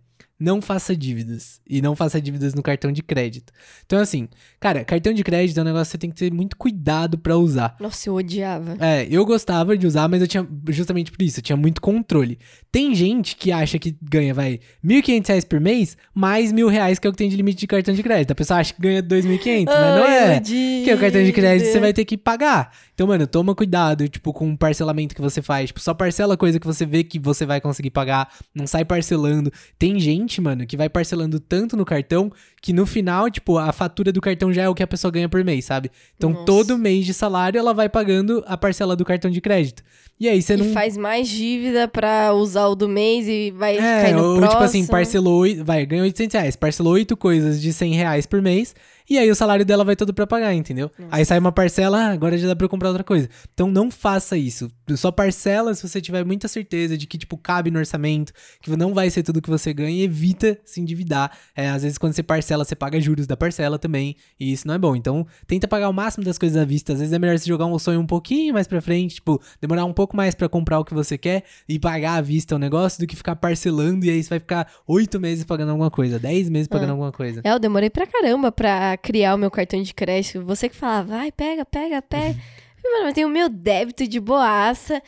[0.43, 1.61] Não faça dívidas.
[1.65, 3.53] E não faça dívidas no cartão de crédito.
[3.85, 4.27] Então, assim,
[4.59, 7.37] cara, cartão de crédito é um negócio que você tem que ter muito cuidado pra
[7.37, 7.77] usar.
[7.79, 8.75] Nossa, eu odiava.
[8.77, 12.37] É, eu gostava de usar, mas eu tinha, justamente por isso, eu tinha muito controle.
[12.69, 17.07] Tem gente que acha que ganha, vai, 1.500 reais por mês, mais mil reais que
[17.07, 18.31] é o que tem de limite de cartão de crédito.
[18.31, 20.39] A pessoa acha que ganha 2.500, mas não é.
[20.41, 22.73] Porque o cartão de crédito você vai ter que pagar.
[22.93, 25.67] Então, mano, toma cuidado, tipo, com o parcelamento que você faz.
[25.67, 28.29] Tipo, só parcela coisa que você vê que você vai conseguir pagar.
[28.53, 29.51] Não sai parcelando.
[29.79, 34.11] Tem gente, mano, que vai parcelando tanto no cartão que no final, tipo, a fatura
[34.11, 35.91] do cartão já é o que a pessoa ganha por mês, sabe?
[36.15, 36.45] Então, Nossa.
[36.45, 39.83] todo mês de salário ela vai pagando a parcela do cartão de crédito.
[40.23, 40.71] E aí você E não.
[40.71, 44.49] faz mais dívida pra usar o do mês e vai cair É, no ou próximo.
[44.51, 48.73] tipo assim, parcelou, vai, ganhou 800 reais, parcelou oito coisas de 100 reais por mês,
[49.09, 50.89] e aí o salário dela vai todo pra pagar, entendeu?
[51.11, 53.29] Aí sai uma parcela, ah, agora já dá pra eu comprar outra coisa.
[53.53, 54.71] Então não faça isso.
[54.95, 58.31] Só parcela se você tiver muita certeza de que, tipo, cabe no orçamento,
[58.61, 61.31] que não vai ser tudo que você ganha e evita se endividar.
[61.53, 64.73] É, às vezes quando você parcela, você paga juros da parcela também, e isso não
[64.73, 64.95] é bom.
[64.95, 66.93] Então tenta pagar o máximo das coisas à vista.
[66.93, 69.83] Às vezes é melhor você jogar um sonho um pouquinho mais pra frente, tipo, demorar
[69.83, 72.99] um pouco mais pra comprar o que você quer e pagar à vista o negócio
[72.99, 76.49] do que ficar parcelando e aí você vai ficar oito meses pagando alguma coisa, dez
[76.49, 77.41] meses pagando alguma coisa.
[77.43, 80.43] É, eu demorei pra caramba pra criar o meu cartão de crédito.
[80.45, 82.39] Você que falava, vai, pega, pega, pega.
[82.83, 85.01] Mano, eu tenho o meu débito de boaça.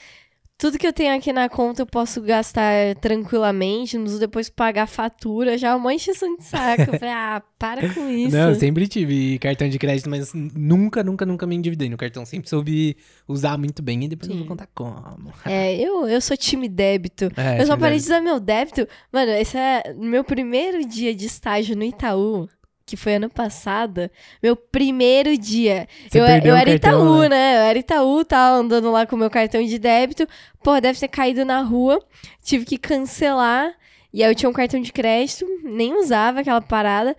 [0.57, 4.87] Tudo que eu tenho aqui na conta eu posso gastar tranquilamente, não preciso depois pagar
[4.87, 6.83] fatura, já é uma encheção de saco.
[6.83, 8.35] Eu falei, ah, para com isso.
[8.35, 12.25] Não, eu sempre tive cartão de crédito, mas nunca, nunca, nunca me endividei no cartão.
[12.25, 12.95] Sempre soube
[13.27, 14.49] usar muito bem e depois eu vou Sim.
[14.49, 15.33] contar como.
[15.45, 17.25] É, eu, eu sou time débito.
[17.35, 18.87] É, eu só parei de usar meu débito.
[19.11, 22.47] Mano, esse é meu primeiro dia de estágio no Itaú,
[22.85, 24.09] que foi ano passado.
[24.41, 25.87] Meu primeiro dia.
[26.07, 27.29] Você eu, eu era cartão, Itaú, né?
[27.29, 27.57] né?
[27.57, 30.27] Eu era Itaú, tava andando lá com meu cartão de débito.
[30.63, 32.03] Pô, deve ter caído na rua.
[32.43, 33.73] Tive que cancelar.
[34.13, 37.17] E aí eu tinha um cartão de crédito, nem usava aquela parada.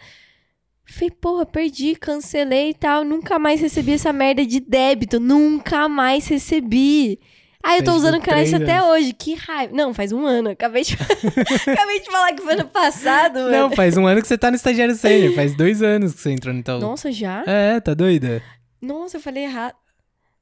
[0.88, 3.04] Falei, porra, perdi, cancelei e tal.
[3.04, 5.18] Nunca mais recebi essa merda de débito.
[5.18, 7.18] Nunca mais recebi.
[7.66, 9.12] Aí eu tô usando três até hoje.
[9.12, 9.74] Que raiva.
[9.74, 10.50] Não, faz um ano.
[10.50, 10.94] Acabei de,
[11.66, 13.50] Acabei de falar que foi ano passado, mano.
[13.50, 15.34] Não, faz um ano que você tá no estagiário sênior.
[15.34, 16.78] Faz dois anos que você entrou no Itaú.
[16.78, 17.42] Nossa, já?
[17.46, 18.40] É, tá doida?
[18.80, 19.74] Nossa, eu falei errado.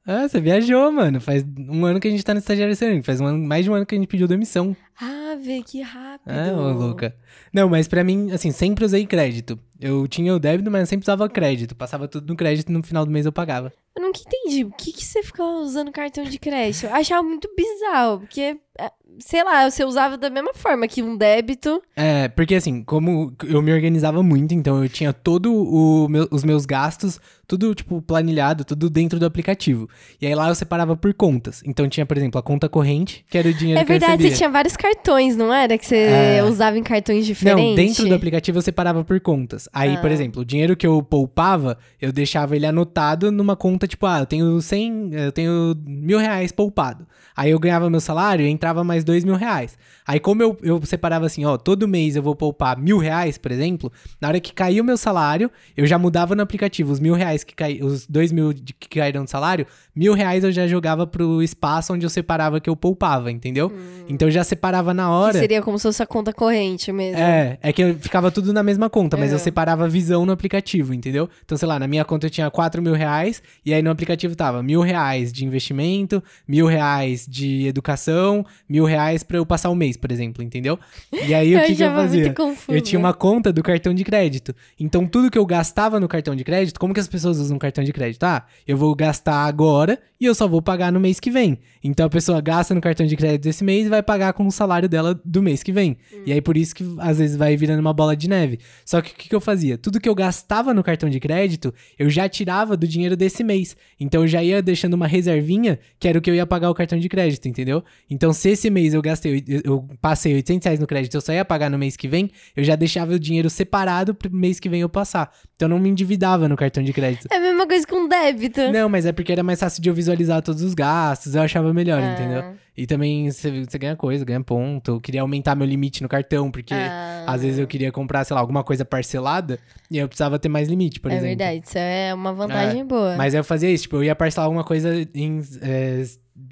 [0.07, 1.19] Ah, você viajou, mano.
[1.19, 3.03] Faz um ano que a gente tá no estagiário sênior.
[3.03, 4.75] Faz um ano, mais de um ano que a gente pediu demissão.
[5.01, 6.29] Ah, vê que rápido.
[6.31, 7.15] É, ô louca.
[7.51, 9.59] Não, mas pra mim, assim, sempre usei crédito.
[9.79, 11.75] Eu tinha o débito, mas eu sempre usava crédito.
[11.75, 13.73] Passava tudo no crédito e no final do mês eu pagava.
[13.95, 14.65] Eu nunca entendi.
[14.65, 16.85] Por que, que você ficava usando cartão de crédito?
[16.85, 21.15] Eu achava muito bizarro, porque, é, sei lá, você usava da mesma forma que um
[21.17, 21.81] débito.
[21.95, 26.43] É, porque assim, como eu me organizava muito, então eu tinha todo o meu- os
[26.43, 29.87] meus gastos, tudo, tipo, planilhado, tudo dentro do aplicativo.
[30.19, 31.61] E aí lá eu separava por contas.
[31.65, 34.13] Então tinha, por exemplo, a conta corrente, que era o dinheiro É que eu verdade,
[34.13, 34.31] recebia.
[34.31, 35.77] você tinha vários cartões, não era?
[35.77, 36.43] Que você É.
[36.43, 37.63] usava em cartões diferentes.
[37.69, 39.69] Não, dentro do aplicativo eu separava por contas.
[39.71, 40.13] Aí, por Ah.
[40.13, 44.25] exemplo, o dinheiro que eu poupava, eu deixava ele anotado numa conta, tipo, ah, eu
[44.25, 47.05] tenho 100, eu tenho mil reais poupado.
[47.35, 49.77] Aí eu ganhava meu salário e entrava mais dois mil reais.
[50.07, 53.51] Aí como eu, eu separava assim, ó, todo mês eu vou poupar mil reais, por
[53.51, 57.13] exemplo, na hora que caiu o meu salário, eu já mudava no aplicativo os mil
[57.15, 61.05] reais que caíram, os dois mil que caíram do salário, mil reais eu já jogava
[61.07, 63.71] pro espaço onde eu separava que eu poupava, entendeu?
[64.07, 65.39] Então eu já separava na Que hora.
[65.39, 67.19] seria como se fosse a conta corrente mesmo.
[67.19, 69.35] É, é que eu ficava tudo na mesma conta, mas É.
[69.35, 71.27] eu separava a visão no aplicativo, entendeu?
[71.43, 74.35] Então, sei lá, na minha conta eu tinha 4 mil reais, e aí no aplicativo
[74.35, 79.75] tava mil reais de investimento, mil reais de educação, mil reais pra eu passar o
[79.75, 80.79] mês, por exemplo, entendeu?
[81.11, 82.35] E aí o que, que eu fazia?
[82.67, 84.55] Eu tinha uma conta do cartão de crédito.
[84.79, 87.83] Então, tudo que eu gastava no cartão de crédito, como que as pessoas usam cartão
[87.83, 88.23] de crédito?
[88.23, 91.59] Ah, eu vou gastar agora e eu só vou pagar no mês que vem.
[91.83, 94.51] Então, a pessoa gasta no cartão de crédito esse mês e vai pagar com o
[94.51, 95.97] salário dela do mês que vem.
[96.25, 98.59] E aí, por isso que às vezes vai virando uma bola de neve.
[98.83, 99.77] Só que o que, que eu fazia?
[99.77, 103.75] Tudo que eu gastava no cartão de crédito, eu já tirava do dinheiro desse mês.
[103.99, 106.73] Então, eu já ia deixando uma reservinha, que era o que eu ia pagar o
[106.73, 107.14] cartão de crédito,
[107.47, 107.83] entendeu?
[108.09, 111.31] Então, se esse mês eu gastei, eu, eu passei 800 reais no crédito, eu só
[111.33, 114.67] ia pagar no mês que vem, eu já deixava o dinheiro separado pro mês que
[114.69, 115.31] vem eu passar.
[115.55, 117.27] Então, eu não me endividava no cartão de crédito.
[117.31, 118.61] É a mesma coisa com débito.
[118.71, 121.73] Não, mas é porque era mais fácil de eu visualizar todos os gastos, eu achava
[121.73, 122.13] melhor, Ah.
[122.13, 122.43] entendeu?
[122.77, 124.91] E também você você ganha coisa, ganha ponto.
[124.91, 127.23] Eu queria aumentar meu limite no cartão, porque Ah.
[127.25, 129.57] às vezes eu queria comprar, sei lá, alguma coisa parcelada
[129.89, 131.37] e eu precisava ter mais limite, por é exemplo.
[131.37, 133.15] verdade, isso é uma vantagem É, boa.
[133.15, 135.39] Mas eu fazia isso, tipo, eu ia parcelar alguma coisa em.
[135.61, 136.03] é,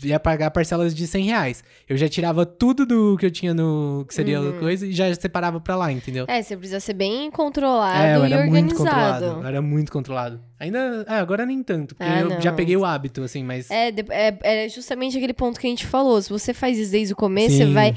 [0.03, 1.63] ia pagar parcelas de 100 reais.
[1.89, 4.05] Eu já tirava tudo do que eu tinha no.
[4.07, 4.59] que seria Uhum.
[4.59, 6.25] coisa e já separava pra lá, entendeu?
[6.27, 9.13] É, você precisa ser bem controlado É, eu e era muito controlado.
[9.25, 9.41] organizado.
[9.41, 10.41] Eu era muito controlado.
[10.59, 11.05] Ainda.
[11.07, 13.69] Ah, agora nem tanto, porque Ah, eu já peguei o hábito, assim, mas.
[13.69, 16.21] É, é, é justamente aquele ponto que a gente falou.
[16.21, 17.73] Se você faz isso desde o começo, você Sim.
[17.73, 17.93] vai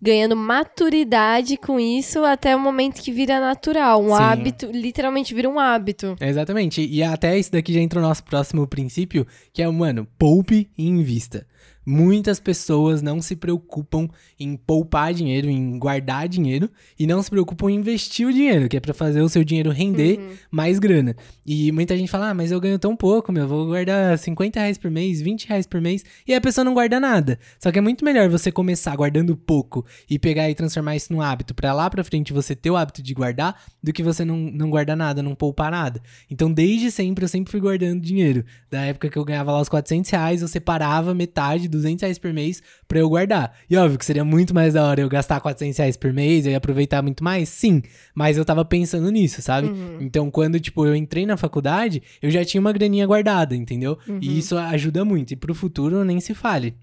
[0.00, 4.02] ganhando maturidade com isso até o momento que vira natural.
[4.02, 4.22] Um Sim.
[4.22, 6.16] hábito, literalmente vira um hábito.
[6.18, 6.84] É, Exatamente.
[6.84, 10.86] E até isso daqui já entra no nosso próximo princípio, que é, mano, poupe e
[10.88, 11.46] invista.
[11.84, 17.70] Muitas pessoas não se preocupam em poupar dinheiro, em guardar dinheiro, e não se preocupam
[17.70, 20.30] em investir o dinheiro, que é pra fazer o seu dinheiro render Uhum.
[20.50, 21.16] mais grana.
[21.46, 24.76] E muita gente fala, ah, mas eu ganho tão pouco, meu, vou guardar 50 reais
[24.78, 27.38] por mês, 20 reais por mês, e a pessoa não guarda nada.
[27.58, 31.20] Só que é muito melhor você começar guardando pouco e pegar e transformar isso num
[31.22, 34.36] hábito, pra lá pra frente você ter o hábito de guardar, do que você não,
[34.36, 36.00] não guardar nada, não poupar nada.
[36.30, 38.44] Então, desde sempre, eu sempre fui guardando dinheiro.
[38.70, 42.32] Da época que eu ganhava lá os 400 reais, eu separava metade, 200 reais por
[42.32, 43.56] mês, pra eu guardar.
[43.68, 46.52] E óbvio que seria muito mais da hora eu gastar 400 reais por mês, eu
[46.52, 47.82] ia aproveitar muito mais, sim.
[48.14, 49.68] Mas eu tava pensando nisso, sabe?
[49.68, 49.98] Uhum.
[50.00, 53.98] Então, quando, tipo, eu entrei na faculdade, eu já tinha uma graninha guardada, entendeu?
[54.06, 54.18] Uhum.
[54.20, 55.32] E isso ajuda muito.
[55.32, 56.74] E pro futuro, nem se fale.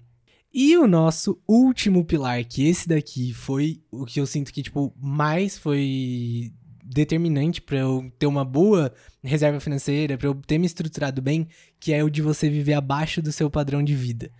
[0.52, 4.94] E o nosso último pilar, que esse daqui foi o que eu sinto que, tipo,
[4.98, 11.20] mais foi determinante pra eu ter uma boa reserva financeira, pra eu ter me estruturado
[11.20, 11.46] bem,
[11.78, 14.30] que é o de você viver abaixo do seu padrão de vida.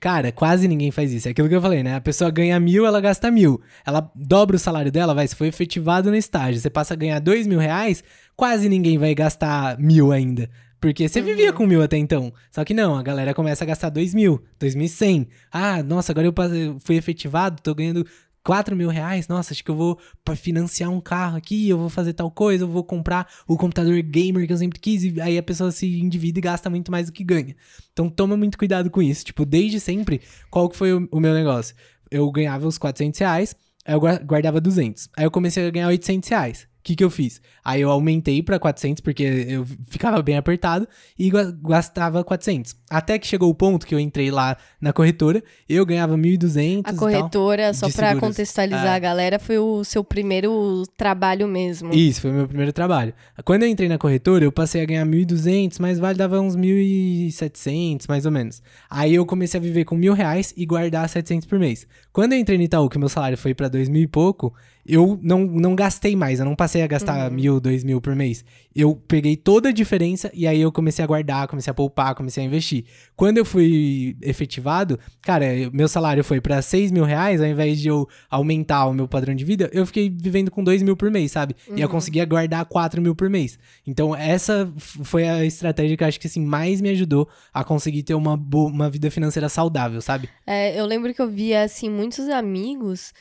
[0.00, 1.28] Cara, quase ninguém faz isso.
[1.28, 1.94] É aquilo que eu falei, né?
[1.94, 3.60] A pessoa ganha mil, ela gasta mil.
[3.86, 6.58] Ela dobra o salário dela, vai, se foi efetivado no estágio.
[6.58, 8.02] Você passa a ganhar dois mil reais,
[8.34, 10.48] quase ninguém vai gastar mil ainda.
[10.80, 12.32] Porque você vivia com mil até então.
[12.50, 15.28] Só que não, a galera começa a gastar dois mil, dois mil e cem.
[15.52, 18.06] Ah, nossa, agora eu fui efetivado, tô ganhando
[18.44, 19.98] 4 mil reais, nossa, acho que eu vou
[20.36, 24.46] financiar um carro aqui, eu vou fazer tal coisa, eu vou comprar o computador gamer
[24.46, 27.12] que eu sempre quis, e aí a pessoa se endivida e gasta muito mais do
[27.12, 27.54] que ganha.
[27.92, 29.24] Então toma muito cuidado com isso.
[29.24, 31.74] Tipo, desde sempre, qual que foi o, o meu negócio?
[32.10, 35.08] Eu ganhava os 400 reais, aí eu gua- guardava 200.
[35.16, 36.69] Aí eu comecei a ganhar 800 reais.
[36.80, 37.42] O que, que eu fiz?
[37.62, 40.88] Aí eu aumentei pra 400 porque eu ficava bem apertado
[41.18, 41.30] e
[41.62, 42.74] gastava 400.
[42.88, 46.78] Até que chegou o ponto que eu entrei lá na corretora, eu ganhava 1.200 A
[46.78, 46.94] e tal.
[46.96, 48.20] corretora, só seguros.
[48.20, 48.96] contextualizar É.
[48.96, 51.92] a galera, foi o seu primeiro trabalho mesmo.
[51.92, 53.12] Isso, foi o meu primeiro trabalho.
[53.44, 58.06] Quando eu entrei na corretora, eu passei a ganhar 1.200, mas vale dava uns 1.700,
[58.08, 58.62] mais ou menos.
[58.88, 61.86] Aí eu comecei a viver com mil reais e guardar 700 por mês.
[62.12, 64.52] Quando eu entrei no Itaú, que meu salário foi pra dois mil e pouco,
[64.86, 68.44] eu não, não gastei mais, eu não passei a gastar mil, dois mil por mês.
[68.74, 72.42] Eu peguei toda a diferença e aí eu comecei a guardar, comecei a poupar, comecei
[72.42, 72.84] a investir.
[73.16, 77.80] Quando eu fui efetivado, cara, eu- meu salário foi pra seis mil reais, ao invés
[77.80, 81.10] de eu aumentar o meu padrão de vida, eu fiquei vivendo com dois mil por
[81.10, 81.54] mês, sabe?
[81.74, 83.58] E eu conseguia guardar quatro mil por mês.
[83.86, 88.02] Então, essa foi a estratégia que eu acho que assim, mais me ajudou a conseguir
[88.04, 90.28] ter uma, boa, uma vida financeira saudável, sabe?
[90.46, 93.12] É, eu lembro que eu via, assim, muitos amigos,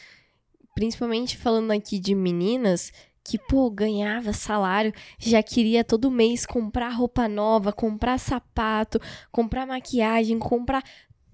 [0.80, 7.28] principalmente falando aqui de meninas, que, pô, ganhava salário, já queria todo mês comprar roupa
[7.28, 8.98] nova, comprar sapato,
[9.30, 10.82] comprar maquiagem, comprar.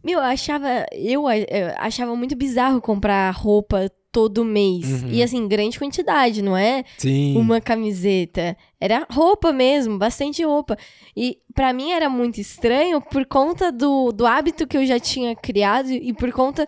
[0.03, 0.67] Meu, eu achava.
[0.91, 5.03] Eu, eh, achava muito bizarro comprar roupa todo mês.
[5.03, 5.09] Uhum.
[5.11, 6.85] E assim, grande quantidade, não é?
[6.97, 7.37] Sim.
[7.37, 8.57] uma camiseta.
[8.79, 10.77] Era roupa mesmo, bastante roupa.
[11.15, 15.35] E pra mim era muito estranho por conta do, do hábito que eu já tinha
[15.35, 16.65] criado e por conta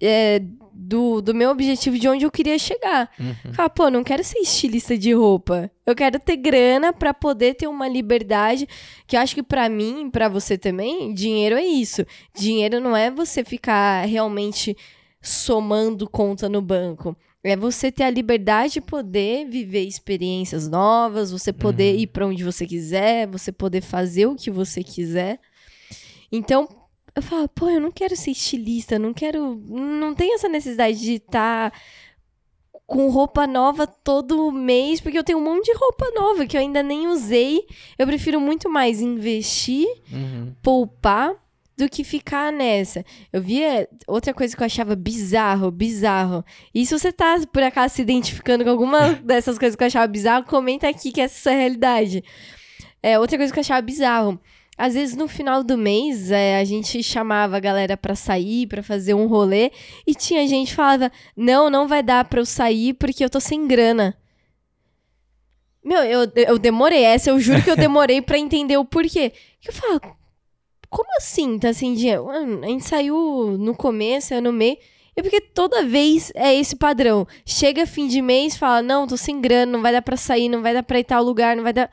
[0.00, 3.10] é, do, do meu objetivo de onde eu queria chegar.
[3.18, 3.52] Uhum.
[3.52, 5.70] Falar, pô, não quero ser estilista de roupa.
[5.84, 8.66] Eu quero ter grana pra poder ter uma liberdade.
[9.06, 12.06] Que eu acho que pra mim, pra você também, dinheiro é isso.
[12.34, 14.76] Dinheiro não é você ficar realmente
[15.20, 17.16] somando conta no banco.
[17.44, 22.42] É você ter a liberdade de poder viver experiências novas, você poder ir pra onde
[22.42, 25.38] você quiser, você poder fazer o que você quiser.
[26.30, 26.68] Então,
[27.18, 29.60] eu falo, pô, eu não quero ser estilista, não quero.
[29.68, 31.72] Não tenho essa necessidade de estar
[32.86, 36.60] com roupa nova todo mês, porque eu tenho um monte de roupa nova que eu
[36.60, 37.60] ainda nem usei.
[37.98, 40.54] Eu prefiro muito mais investir Uhum.
[40.62, 41.34] poupar
[41.76, 43.04] do que ficar nessa.
[43.32, 46.44] Eu via outra coisa que eu achava bizarro, bizarro.
[46.74, 50.06] E se você tá, por acaso, se identificando com alguma dessas coisas que eu achava
[50.06, 52.24] bizarro, comenta aqui que essa é a sua realidade.
[53.02, 54.40] É, outra coisa que eu achava bizarro.
[54.78, 58.80] Às vezes, no final do mês, é, a gente chamava a galera pra sair, pra
[58.80, 59.72] fazer um rolê,
[60.06, 63.40] e tinha gente que falava, não, não vai dar pra eu sair porque eu tô
[63.40, 64.16] sem grana.
[65.84, 67.02] Meu, eu, eu demorei.
[67.02, 69.32] Essa eu juro que eu demorei pra entender o porquê.
[69.66, 70.00] Eu falo,
[70.88, 72.28] como assim tá sem dinheiro?
[72.30, 74.76] A gente saiu no começo, é no meio.
[75.16, 77.26] É porque toda vez é esse padrão.
[77.44, 80.62] Chega fim de mês, fala, não, tô sem grana, não vai dar pra sair, não
[80.62, 81.90] vai dar pra ir tal lugar, não vai dar.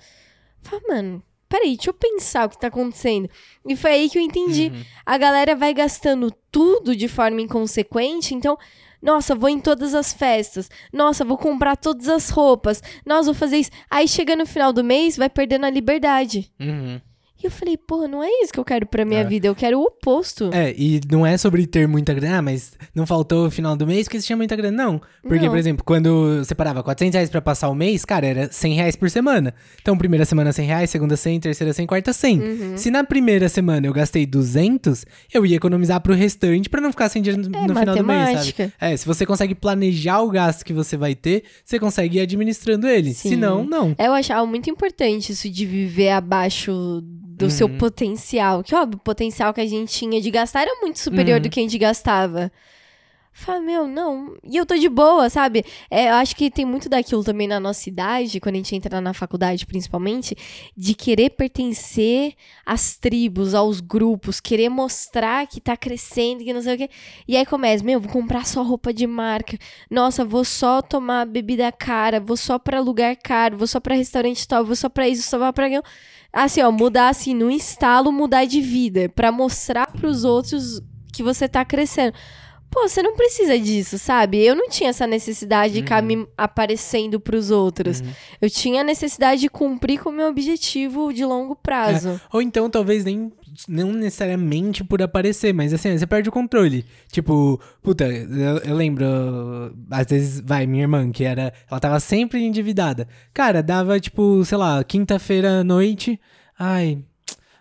[0.62, 1.24] Fala, mano,
[1.56, 3.30] peraí, deixa eu pensar o que tá acontecendo.
[3.66, 4.72] E foi aí que eu entendi.
[4.74, 4.84] Uhum.
[5.06, 8.58] A galera vai gastando tudo de forma inconsequente, então.
[9.02, 10.70] Nossa, vou em todas as festas.
[10.92, 12.82] Nossa, vou comprar todas as roupas.
[13.06, 13.70] Nossa, vou fazer isso.
[13.90, 16.52] Aí chega no final do mês, vai perdendo a liberdade.
[16.60, 17.00] Uhum.
[17.46, 19.24] E eu falei, porra, não é isso que eu quero pra minha É.
[19.24, 20.50] vida, eu quero o oposto.
[20.52, 23.86] É, e não é sobre ter muita grana, ah, mas não faltou o final do
[23.86, 24.76] mês porque você tinha muita grana.
[24.76, 25.00] Não.
[25.22, 25.52] Porque, Não.
[25.52, 28.96] por exemplo, quando você parava 400 reais pra passar o mês, cara, era 100 reais
[28.96, 29.54] por semana.
[29.80, 32.40] Então, primeira semana 100 reais, segunda 100, terceira 100, quarta 100.
[32.42, 32.78] Uhum.
[32.78, 37.10] Se na primeira semana eu gastei 200, eu ia economizar pro restante pra não ficar
[37.10, 38.74] sem dinheiro no, É no final do mês, sabe?
[38.82, 42.88] É, se você consegue planejar o gasto que você vai ter, você consegue ir administrando
[42.88, 43.14] ele.
[43.14, 43.30] Sim.
[43.30, 43.96] Se não, não.
[44.00, 47.04] Eu achava muito importante isso de viver abaixo
[47.38, 47.78] do seu Uhum.
[47.78, 48.64] potencial.
[48.64, 51.44] Que, óbvio, o potencial que a gente tinha de gastar era muito superior Uhum.
[51.44, 52.52] do que a gente gastava.
[53.38, 54.38] Fala, meu, não.
[54.46, 55.66] E eu tô de boa, sabe?
[55.92, 59.02] É, eu acho que tem muito daquilo também na nossa idade, quando a gente entra
[59.02, 60.38] na faculdade, principalmente,
[60.78, 62.34] de querer pertencer
[62.66, 66.90] às tribos, aos grupos, querer mostrar que tá crescendo, que não sei o quê.
[67.28, 69.58] E aí começa, meu, vou comprar só roupa de marca.
[69.92, 74.48] Nossa, vou só tomar bebida cara, vou só pra lugar caro, vou só pra restaurante
[74.48, 75.68] tal, vou só pra isso, só pra.
[76.36, 80.82] Assim, ó, mudar assim, no instalo, mudar de vida, pra mostrar pros outros
[81.14, 82.14] que você tá crescendo.
[82.76, 84.46] Pô, você não precisa disso, sabe?
[84.46, 88.02] Eu não tinha essa necessidade de ficar me aparecendo pros outros.
[88.02, 88.08] Uhum.
[88.42, 92.20] Eu tinha a necessidade de cumprir com o meu objetivo de longo prazo.
[92.34, 93.32] Ou então, talvez nem
[93.66, 96.86] não necessariamente por aparecer, mas assim, você perde o controle.
[97.10, 99.06] Tipo, puta, eu, eu lembro,
[99.90, 103.08] às vezes, vai, minha irmã, que era, ela tava sempre endividada.
[103.34, 106.20] Cara, dava, tipo, sei lá, quinta-feira à noite,
[106.60, 107.02] ai,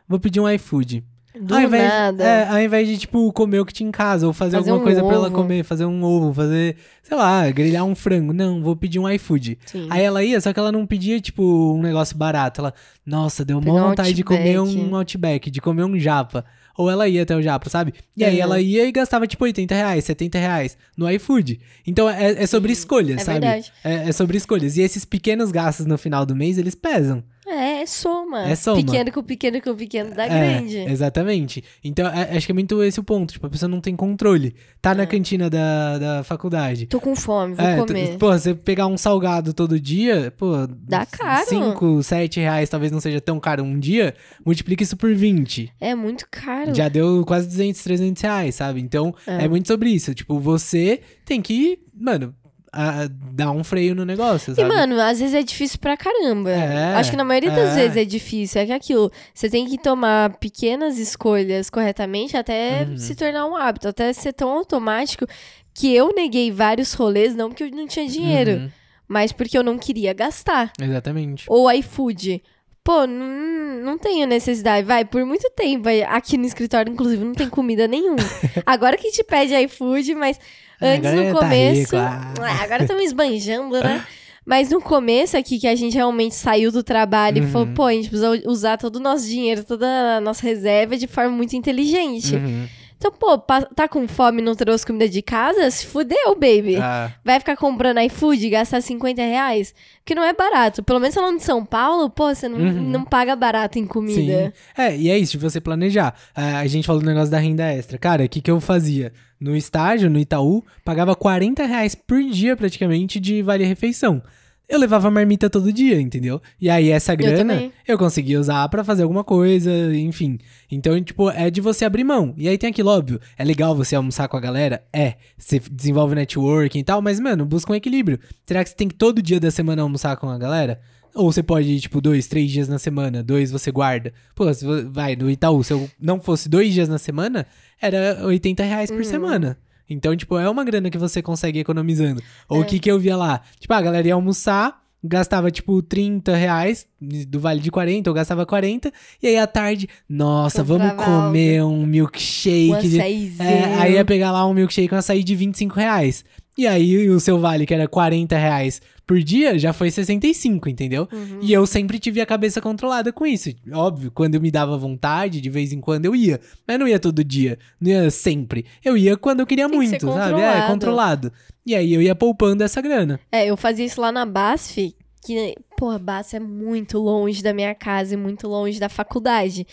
[0.08, 1.04] vou pedir um iFood.
[1.40, 2.22] Do ao invés, nada.
[2.24, 4.78] É, ao invés de, tipo, comer o que tinha em casa, ou fazer, Fazer alguma
[4.78, 5.34] um coisa pra ela ovo.
[5.34, 8.32] comer, fazer um ovo, fazer, sei lá, grelhar um frango.
[8.32, 9.58] Não, vou pedir um iFood.
[9.66, 9.88] Sim.
[9.90, 11.42] Aí ela ia, só que ela não pedia, tipo,
[11.74, 12.60] um negócio barato.
[12.60, 16.44] Ela, nossa, deu uma um vontade de comer um Outback, de comer um japa.
[16.76, 17.94] Ou ela ia até o japa, sabe?
[18.16, 21.60] E aí ela ia e gastava, tipo, 80 reais, 70 reais no iFood.
[21.86, 23.40] Então é, é sobre escolhas, é sabe?
[23.40, 23.72] verdade.
[23.84, 24.76] É, é sobre escolhas.
[24.76, 27.22] E esses pequenos gastos no final do mês, eles pesam.
[27.54, 28.42] É, é soma.
[28.48, 28.76] É soma.
[28.82, 30.78] Pequeno com pequeno com pequeno dá É, grande.
[30.78, 31.62] Exatamente.
[31.82, 33.32] Então, é- acho que é muito esse o ponto.
[33.32, 34.54] Tipo, a pessoa não tem controle.
[34.80, 36.86] Tá na cantina da, da faculdade.
[36.86, 38.18] Tô com fome, vou É, comer.
[38.18, 40.66] pô, você pegar um salgado todo dia, pô.
[40.68, 41.46] Dá caro.
[41.48, 44.14] 5, 7 reais, talvez não seja tão caro um dia,
[44.44, 45.72] multiplica isso por 20.
[45.80, 46.74] É muito caro.
[46.74, 48.80] Já deu quase 200, 300 reais, sabe?
[48.80, 49.44] Então, é.
[49.44, 49.48] É.
[49.48, 50.14] muito sobre isso.
[50.14, 52.34] Tipo, você tem que, mano,
[52.74, 54.68] a dar um freio no negócio, E, sabe?
[54.68, 56.50] mano, às vezes é difícil pra caramba.
[56.50, 57.74] É, Acho que na maioria das é.
[57.82, 58.60] vezes é difícil.
[58.60, 62.96] É que aquilo, você tem que tomar pequenas escolhas corretamente até Uhum.
[62.98, 65.26] se tornar um hábito, até ser tão automático
[65.72, 68.70] que eu neguei vários rolês, não porque eu não tinha dinheiro, Uhum,
[69.08, 70.72] mas porque eu não queria gastar.
[70.80, 71.44] exatamente.
[71.48, 72.42] Ou iFood.
[72.82, 74.86] Pô, não, não tenho necessidade.
[74.86, 75.88] Vai, por muito tempo.
[76.08, 78.18] Aqui no escritório, inclusive, não tem comida nenhuma.
[78.66, 80.38] Agora que te pede iFood, mas
[80.80, 81.80] antes agora no tá começo.
[81.80, 82.34] rico, ah.
[82.40, 84.04] Ah, agora estamos esbanjando, né?
[84.46, 87.74] Mas no começo aqui, que a gente realmente saiu do trabalho e falou, Uhum.
[87.74, 89.86] pô, a gente precisa usar todo o nosso dinheiro, toda
[90.18, 92.34] a nossa reserva de forma muito inteligente.
[92.36, 92.66] Uhum.
[93.06, 95.70] Então, pô, tá com fome e não trouxe comida de casa?
[95.70, 96.76] Se fudeu, baby.
[96.76, 99.74] Ah, Vai ficar comprando iFood e gastar 50 reais?
[100.06, 100.82] Que não é barato.
[100.82, 102.72] Pelo menos falando de São Paulo, pô, você não, Uhum.
[102.88, 103.88] não paga barato em sim.
[103.88, 104.54] comida.
[104.74, 106.14] É, e é isso, de você planejar.
[106.34, 107.98] Ah, a gente falou do negócio da renda extra.
[107.98, 109.12] Cara, o que, que eu fazia?
[109.38, 114.22] No estágio, no Itaú, pagava 40 reais por dia, praticamente, de vale-refeição.
[114.66, 116.40] Eu levava marmita todo dia, entendeu?
[116.58, 117.72] E aí, essa grana, também.
[117.86, 120.38] eu, conseguia usar pra fazer alguma coisa, enfim.
[120.70, 122.34] Então, tipo, é de você abrir mão.
[122.36, 124.82] E aí tem aquilo, óbvio, é legal você almoçar com a galera?
[124.92, 125.14] É.
[125.36, 128.18] Você desenvolve networking e tal, mas, mano, busca um equilíbrio.
[128.46, 130.80] Será que você tem que todo dia da semana almoçar com a galera?
[131.14, 134.12] Ou você pode ir, tipo, dois, três dias na semana, dois você guarda.
[134.34, 134.44] Pô,
[134.90, 137.46] vai, no Itaú, se eu não fosse dois dias na semana,
[137.80, 139.56] era 80 reais por semana.
[139.88, 142.22] Então, tipo, é uma grana que você consegue ir economizando.
[142.48, 143.40] Ou o que que eu via lá?
[143.60, 146.86] Tipo, a galera ia almoçar, gastava, tipo, 30 reais
[147.28, 148.90] do vale de 40, eu gastava 40.
[149.22, 152.70] E aí, à tarde, nossa, vamos Comprava comer um milkshake.
[152.70, 152.96] Um de-
[153.42, 156.24] é, aí ia pegar lá um milkshake com açaí de 25 reais.
[156.56, 161.08] E aí o seu vale, que era 40 reais por dia, já foi 65, entendeu?
[161.12, 161.40] Uhum.
[161.42, 163.50] E eu sempre tive a cabeça controlada com isso.
[163.72, 166.40] Óbvio, quando eu me dava vontade, de vez em quando eu ia.
[166.66, 168.64] Mas não ia todo dia, não ia sempre.
[168.84, 170.40] Eu ia quando eu queria Tem que muito, sabe?
[170.40, 171.32] É, controlado.
[171.66, 173.20] E aí eu ia poupando essa grana.
[173.30, 177.74] É, eu fazia isso lá na BASF, que, porra, BASF é muito longe da minha
[177.74, 179.66] casa e muito longe da faculdade.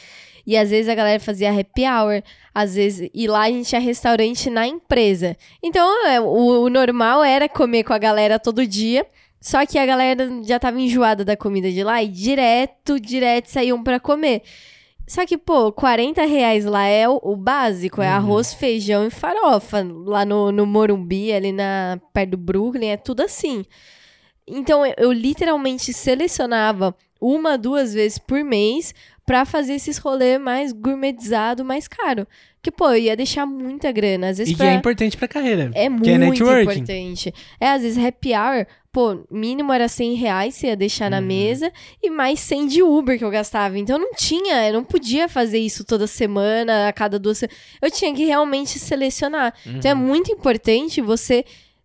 [0.46, 2.24] E às vezes a galera fazia happy hour,
[2.54, 5.38] às vezes, e lá a gente tinha restaurante na empresa.
[5.62, 9.06] Então, é, o, o normal era comer com a galera todo dia,
[9.40, 13.82] só que a galera já tava enjoada da comida de lá e direto, direto saíam
[13.84, 14.44] pra comer.
[15.08, 18.16] Só que, pô, 40 reais lá é o, o básico, é Uhum.
[18.16, 19.86] arroz, feijão e farofa.
[20.06, 23.66] Lá no, no Morumbi, ali na, perto do Brooklyn, é tudo assim.
[24.48, 28.94] Então, eu, eu literalmente selecionava uma, duas vezes por mês
[29.32, 32.28] pra fazer esses rolês mais gourmetizado, mais caro.
[32.62, 34.30] Que, pô, ia deixar muita grana.
[34.30, 34.72] Às vezes E que pra...
[34.72, 35.72] é importante pra carreira.
[35.74, 36.62] É muito que é networking.
[36.82, 37.34] importante.
[37.60, 41.12] É, às vezes happy hour, pô, mínimo era 100 reais você ia deixar Uhum.
[41.12, 41.72] na mesa
[42.04, 43.80] e mais 100 de Uber que eu gastava.
[43.80, 47.58] Então não tinha, eu não podia fazer isso toda semana, a cada duas semanas.
[47.82, 49.54] Eu tinha que realmente selecionar.
[49.66, 50.00] Então é Uhum.
[50.02, 51.44] muito importante você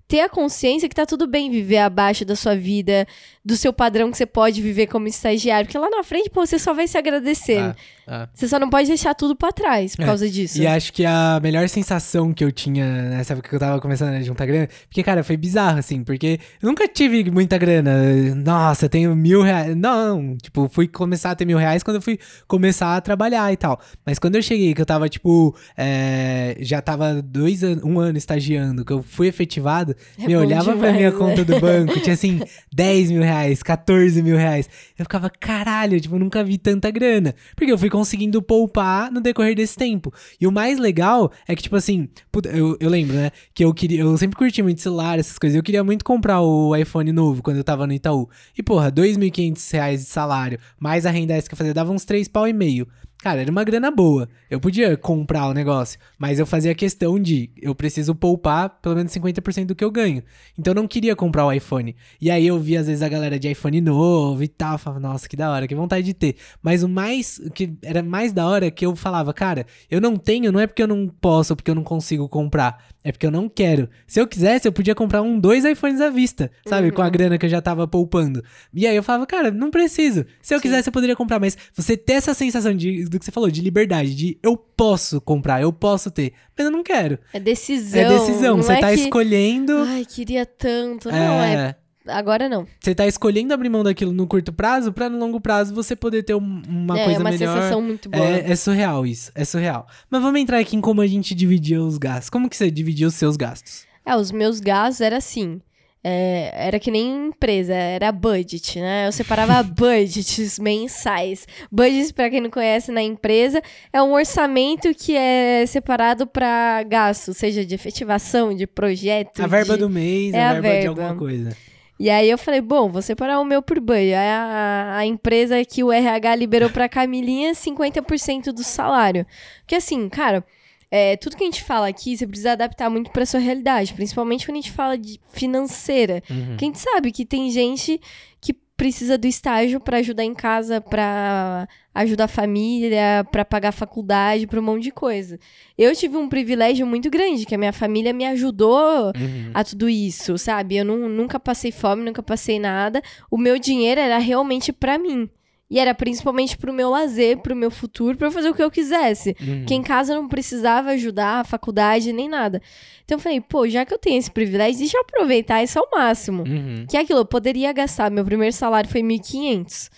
[0.09, 3.07] ter a consciência que tá tudo bem viver abaixo da sua vida,
[3.47, 5.67] do seu padrão que você pode viver como estagiário.
[5.67, 7.59] Porque lá na frente, pô, você só vai se agradecer.
[7.61, 7.77] Ah,
[8.09, 8.29] ah.
[8.35, 10.61] Você só não pode deixar tudo pra trás por É, causa disso.
[10.61, 14.15] E acho que a melhor sensação que eu tinha nessa época que eu tava começando
[14.15, 17.93] a juntar grana, porque, cara, foi bizarro, assim, porque eu nunca tive muita grana.
[18.35, 19.77] Nossa, eu tenho mil reais.
[19.77, 23.57] Não, tipo, fui começar a ter mil reais quando eu fui começar a trabalhar e
[23.57, 23.81] tal.
[24.05, 28.19] Mas quando eu cheguei, que eu tava, tipo, é, já tava dois anos, um ano
[28.19, 31.17] estagiando, que eu fui efetivado, É olhava pra demais, minha né?
[31.17, 32.41] conta do banco, tinha assim,
[32.75, 34.69] 10 mil reais, 14 mil reais.
[34.99, 37.35] Eu ficava, caralho, tipo, eu nunca vi tanta grana.
[37.55, 40.13] Porque eu fui conseguindo poupar no decorrer desse tempo.
[40.41, 42.09] E o mais legal é que, tipo assim,
[42.53, 43.31] eu, eu lembro, né?
[43.55, 44.01] Que eu queria.
[44.01, 45.57] Eu sempre curti muito celular, essas coisas.
[45.57, 48.29] Eu queria muito comprar o iPhone novo quando eu tava no Itaú.
[48.57, 52.05] E, porra, 2.500 reais de salário, mais a renda extra que eu fazia, dava uns
[52.05, 52.87] 3 pau e meio.
[53.19, 54.29] Cara, era uma grana boa.
[54.49, 59.11] Eu podia comprar o negócio, mas eu fazia questão de eu preciso poupar pelo menos
[59.11, 60.23] 50% do que eu ganho.
[60.57, 61.97] Então eu não queria comprar o iPhone.
[62.21, 65.29] E aí eu via às vezes a galera de iPhone novo e tal, falava, nossa,
[65.29, 66.37] que da hora, que vontade de ter.
[66.63, 70.01] Mas o mais o que era mais da hora é que eu falava, cara, eu
[70.01, 73.25] não tenho, não é porque eu não posso porque eu não consigo comprar, é porque
[73.25, 73.89] eu não quero.
[74.05, 77.39] Se eu quisesse, eu podia comprar um, dois iPhones à vista, sabe, com a grana
[77.39, 78.43] que eu já tava poupando.
[78.75, 80.27] E aí eu falava, cara, não preciso.
[80.43, 83.31] Se eu quisesse, eu poderia comprar, mas você ter essa sensação de do que você
[83.31, 87.17] falou, de liberdade, de eu posso comprar, eu posso ter, mas eu não quero.
[87.33, 88.01] É decisão.
[88.01, 88.95] É decisão, não você é tá que...
[88.95, 89.85] escolhendo.
[89.87, 91.09] Ai, queria tanto.
[91.09, 91.77] Não, é.
[92.09, 92.67] Agora não.
[92.81, 96.23] Você tá escolhendo abrir mão daquilo no curto prazo pra no longo prazo você poder
[96.23, 97.55] ter um- uma é coisa uma melhor.
[97.57, 98.25] sensação muito boa.
[98.25, 99.87] É, é surreal isso, é surreal.
[100.11, 102.31] Mas vamos entrar aqui em como a gente dividia os gastos.
[102.31, 103.85] Como que você dividia os seus gastos?
[104.05, 105.61] É, os meus gastos era assim.
[106.09, 109.09] é, era que nem empresa, era budget, né?
[109.09, 111.49] Eu separava budgets mensais.
[111.73, 113.61] Budgets, para quem não conhece, na empresa
[113.93, 119.43] é um orçamento que é separado para gasto, seja de efetivação, de projeto.
[119.43, 119.81] A verba de...
[119.81, 120.89] do mês, É a a verba, de verba.
[121.03, 121.57] alguma coisa.
[121.99, 124.15] E aí eu falei, bom, vou separar o meu por budget.
[124.15, 129.27] Aí a, a empresa que o RH liberou pra Camilinha 50% do salário.
[129.61, 130.45] Porque assim, cara,
[130.91, 133.95] é, tudo que a gente fala aqui, você precisa adaptar muito pra sua realidade.
[133.95, 136.23] Principalmente quando a gente fala de financeira.
[136.31, 136.47] Uhum.
[136.49, 138.01] Porque a gente sabe que tem gente
[138.41, 143.73] que precisa do estágio pra ajudar em casa, pra ajudar a família, pra pagar a
[143.73, 145.39] faculdade, pra um monte de coisa.
[145.79, 149.51] Eu tive um privilégio muito grande, que a minha família me ajudou Uhum.
[149.55, 150.77] a tudo isso, sabe?
[150.77, 153.01] Eu nu- nunca passei fome, nunca passei nada.
[153.31, 155.29] O meu dinheiro era realmente pra mim.
[155.69, 158.71] E era principalmente pro meu lazer, pro meu futuro, pra eu fazer o que eu
[158.71, 159.35] quisesse.
[159.41, 159.59] Uhum.
[159.59, 162.63] Porque em casa eu não precisava ajudar a faculdade nem nada.
[163.05, 165.89] Então eu falei, pô, já que eu tenho esse privilégio, deixa eu aproveitar isso ao
[165.91, 166.45] máximo.
[166.45, 166.87] Uhum.
[166.89, 169.91] Que é aquilo, eu poderia gastar, meu primeiro salário foi 1.500.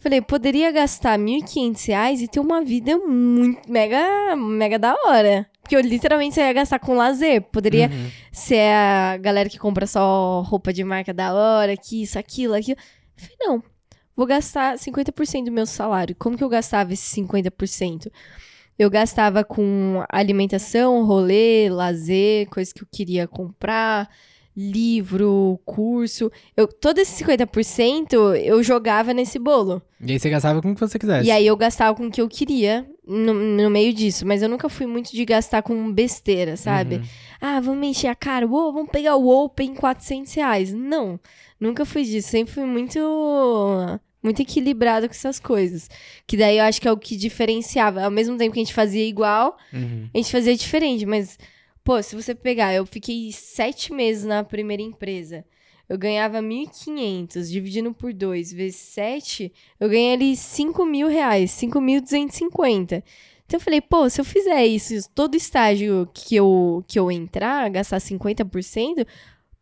[0.00, 5.46] Falei, poderia gastar 1.500 reais e ter uma vida muito mega, mega da hora.
[5.62, 7.40] Porque eu literalmente ia gastar com lazer.
[7.40, 8.10] Poderia Uhum.
[8.32, 12.76] ser a galera que compra só roupa de marca da hora, que isso, aquilo, aquilo.
[13.14, 13.62] Falei, não,
[14.16, 16.16] vou gastar 50% do meu salário.
[16.18, 18.10] Como que eu gastava esse 50%?
[18.78, 24.08] Eu gastava com alimentação, rolê, lazer, coisas que eu queria comprar,
[24.56, 26.30] livro, curso.
[26.56, 29.82] Eu, todo esse 50% eu jogava nesse bolo.
[30.00, 31.28] E aí você gastava com o que você quisesse.
[31.28, 34.26] E aí eu gastava com o que eu queria no, no meio disso.
[34.26, 36.96] Mas eu nunca fui muito de gastar com besteira, sabe?
[36.96, 37.02] Uhum.
[37.40, 38.46] Ah, vamos encher a cara.
[38.46, 40.72] Uou, vamos pegar o Open 400 reais.
[40.72, 41.18] Não,
[41.62, 42.28] nunca fui disso.
[42.28, 42.98] Sempre fui muito,
[44.22, 45.88] muito equilibrado com essas coisas.
[46.26, 48.02] Que daí eu acho que é o que diferenciava.
[48.04, 50.08] Ao mesmo tempo que a gente fazia igual, Uhum.
[50.12, 51.06] a gente fazia diferente.
[51.06, 51.38] Mas,
[51.84, 55.44] pô, se você pegar, eu fiquei sete meses na primeira empresa.
[55.88, 63.02] Eu ganhava 1.500, dividindo por 2 vezes 7, eu ganhei ali 5 mil reais, 5.250.
[63.44, 67.68] Então eu falei, pô, se eu fizer isso, todo estágio que eu, que eu entrar,
[67.68, 69.06] gastar 50%,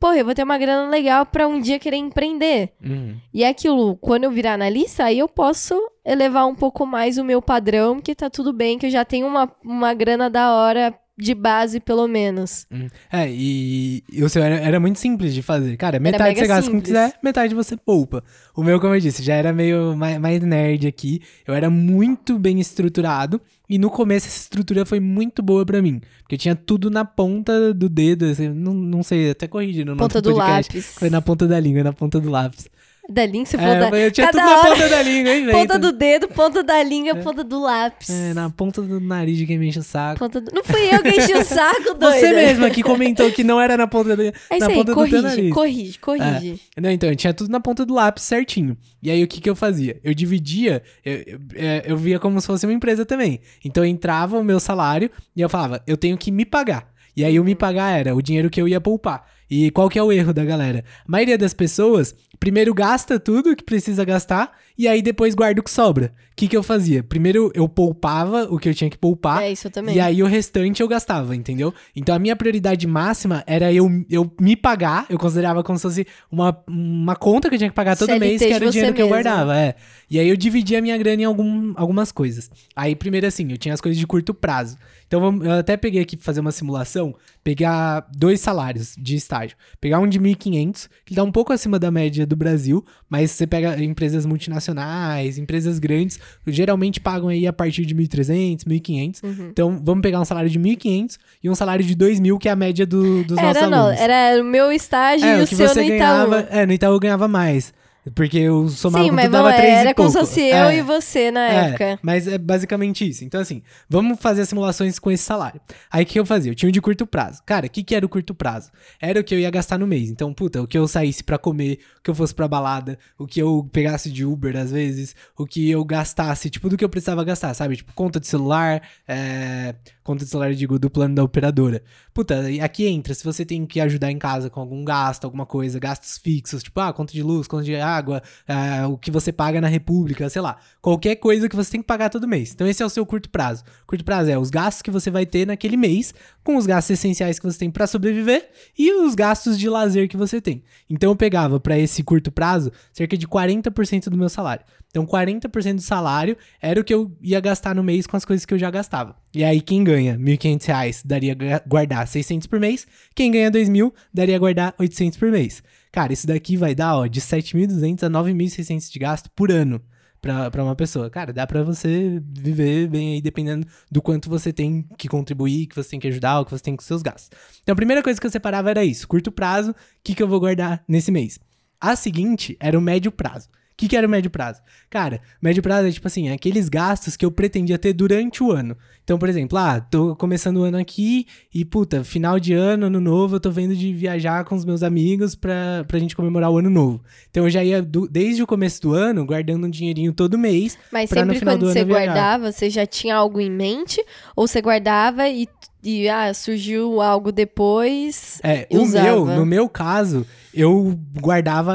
[0.00, 2.72] porra, eu vou ter uma grana legal pra um dia querer empreender.
[2.82, 3.16] Uhum.
[3.32, 7.24] E é aquilo, quando eu virar analista, aí eu posso elevar um pouco mais o
[7.24, 10.94] meu padrão, que tá tudo bem, que eu já tenho uma, uma grana da hora
[11.20, 12.66] de base, pelo menos.
[12.70, 12.88] Uhum.
[13.12, 15.76] É, e, e o seu era, era muito simples de fazer.
[15.76, 17.06] Cara, metade você gasta com o que simples.
[17.08, 18.24] quiser, metade você poupa.
[18.56, 21.20] O meu, como eu disse, já era meio mais, mais nerd aqui.
[21.46, 23.40] Eu era muito bem estruturado.
[23.70, 26.00] E no começo essa estrutura foi muito boa pra mim.
[26.22, 28.24] Porque eu tinha tudo na ponta do dedo.
[28.24, 30.76] assim, não, não sei, até corrigir no Ponta do podcast.
[30.76, 30.94] lápis.
[30.98, 32.68] Foi na ponta da língua, na ponta do lápis.
[33.10, 33.98] Da língua, você É, falou da...
[33.98, 35.58] eu, tinha cada tudo na hora- ponta da língua, hein, velho?
[35.58, 38.08] Ponta do dedo, ponta da língua, ponta do lápis.
[38.08, 40.28] É, na ponta do nariz de quem me enche o saco.
[40.28, 42.12] Do- Não fui eu que enchi o saco, doida.
[42.12, 44.92] Você mesma que comentou que não era na ponta do, É na isso aí, ponta
[44.92, 45.52] do corrige, nariz.
[45.52, 46.60] corrige, corrige.
[46.80, 48.76] Não, então, eu tinha tudo na ponta do lápis certinho.
[49.02, 49.98] E aí, o que que eu fazia?
[50.04, 53.40] Eu dividia, eu, eu, é, eu via como se fosse uma empresa também.
[53.64, 56.88] Então, entrava o meu salário e eu falava, eu tenho que me pagar.
[57.16, 59.24] E aí, o me pagar era o dinheiro que eu ia poupar.
[59.50, 60.84] E qual que é o erro da galera?
[61.06, 65.64] A maioria das pessoas, primeiro gasta tudo que precisa gastar e aí depois guarda o
[65.64, 66.12] que sobra.
[66.32, 67.02] O que que eu fazia?
[67.02, 69.42] Primeiro, eu poupava o que eu tinha que poupar.
[69.42, 69.96] É isso eu também.
[69.96, 71.74] E aí o restante eu gastava, entendeu?
[71.94, 76.06] Então a minha prioridade máxima era eu, eu me pagar, eu considerava como se fosse
[76.30, 78.94] uma, uma conta que eu tinha que pagar todo CLT mês, que era o dinheiro
[78.94, 79.74] que eu guardava, é.
[80.10, 82.50] E aí eu dividia a minha grana em algum, algumas coisas.
[82.74, 84.76] Aí primeiro assim, eu tinha as coisas de curto prazo.
[85.06, 89.56] Então eu até peguei aqui pra fazer uma simulação, pegar dois salários de estágio.
[89.80, 93.46] Pegar um de 1.500, que dá um pouco acima da média do Brasil, mas você
[93.46, 99.22] pega empresas multinacionais, empresas grandes, geralmente pagam aí a partir de 1.300, 1.500.
[99.24, 99.48] Uhum.
[99.50, 102.56] Então, vamos pegar um salário de 1.500 e um salário de 2.000, que é a
[102.56, 104.00] média do- dos nossos Era, não, alunos.
[104.00, 105.88] era o meu estágio é, e o o seu no Itaú.
[105.88, 106.40] ganhava...
[106.50, 107.72] É, no Itaú eu ganhava mais.
[108.14, 110.26] Porque eu somava Sim, mas tudo, dava 3 era e como se pouco.
[110.26, 110.76] fosse eu É.
[110.78, 111.98] e você na É, época.
[112.02, 113.24] mas é basicamente isso.
[113.24, 115.60] Então, assim, vamos fazer as simulações com esse salário.
[115.90, 116.50] Aí, o que eu fazia?
[116.50, 117.42] Eu tinha um de curto prazo.
[117.44, 118.70] Cara, o que, que era o curto prazo?
[119.00, 120.08] Era o que eu ia gastar no mês.
[120.10, 123.26] Então, puta, o que eu saísse pra comer, o que eu fosse pra balada, o
[123.26, 126.88] que eu pegasse de Uber, às vezes, o que eu gastasse, tipo, do que eu
[126.88, 127.76] precisava gastar, sabe?
[127.76, 129.74] Tipo, conta de celular, é...
[130.10, 131.82] conta de celular, digo, do plano da operadora.
[132.12, 135.78] Puta, aqui entra, se você tem que ajudar em casa com algum gasto, alguma coisa,
[135.78, 139.60] gastos fixos, tipo, ah, conta de luz, conta de água, ah, o que você paga
[139.60, 140.56] na República, sei lá.
[140.82, 142.52] Qualquer coisa que você tem que pagar todo mês.
[142.52, 143.62] Então esse é o seu curto prazo.
[143.86, 147.38] Curto prazo é os gastos que você vai ter naquele mês, com os gastos essenciais
[147.38, 150.64] que você tem pra sobreviver e os gastos de lazer que você tem.
[150.88, 154.64] Então eu pegava pra esse curto prazo cerca de 40% do meu salário.
[154.88, 158.44] Então 40% do salário era o que eu ia gastar no mês com as coisas
[158.44, 159.14] que eu já gastava.
[159.32, 162.86] E aí, quem ganha R$ 1.500 daria gu- guardar 600 por mês.
[163.14, 165.62] Quem ganha 2 mil daria guardar 800 por mês.
[165.92, 169.80] Cara, isso daqui vai dar, ó, de 7.200 a 9.600 de gasto por ano
[170.20, 171.08] pra uma pessoa.
[171.08, 175.74] Cara, dá pra você viver bem aí, dependendo do quanto você tem que contribuir, que
[175.76, 177.30] você tem que ajudar, o que você tem com seus gastos.
[177.62, 179.08] Então, a primeira coisa que eu separava era isso.
[179.08, 179.74] Curto prazo, o
[180.04, 181.38] que, que eu vou guardar nesse mês?
[181.80, 183.48] A seguinte era o médio prazo.
[183.80, 184.60] O que, que era o médio prazo?
[184.90, 188.76] Cara, médio prazo é tipo assim, aqueles gastos que eu pretendia ter durante o ano.
[189.02, 193.00] Então, por exemplo, ah, tô começando o ano aqui e, puta, final de ano, ano
[193.00, 196.58] novo, eu tô vendo de viajar com os meus amigos pra, pra gente comemorar o
[196.58, 197.00] ano novo.
[197.30, 200.76] Então, eu já ia, do- desde o começo do ano, guardando um dinheirinho todo mês.
[200.92, 202.04] Mas pra no sempre final quando do ano você viajar.
[202.12, 204.04] guardava, você já tinha algo em mente?
[204.36, 205.48] Ou você guardava e,
[205.82, 208.40] e ah, surgiu algo depois?
[208.44, 209.04] É, o usava.
[209.06, 210.24] meu, no meu caso,
[210.54, 211.72] eu guardava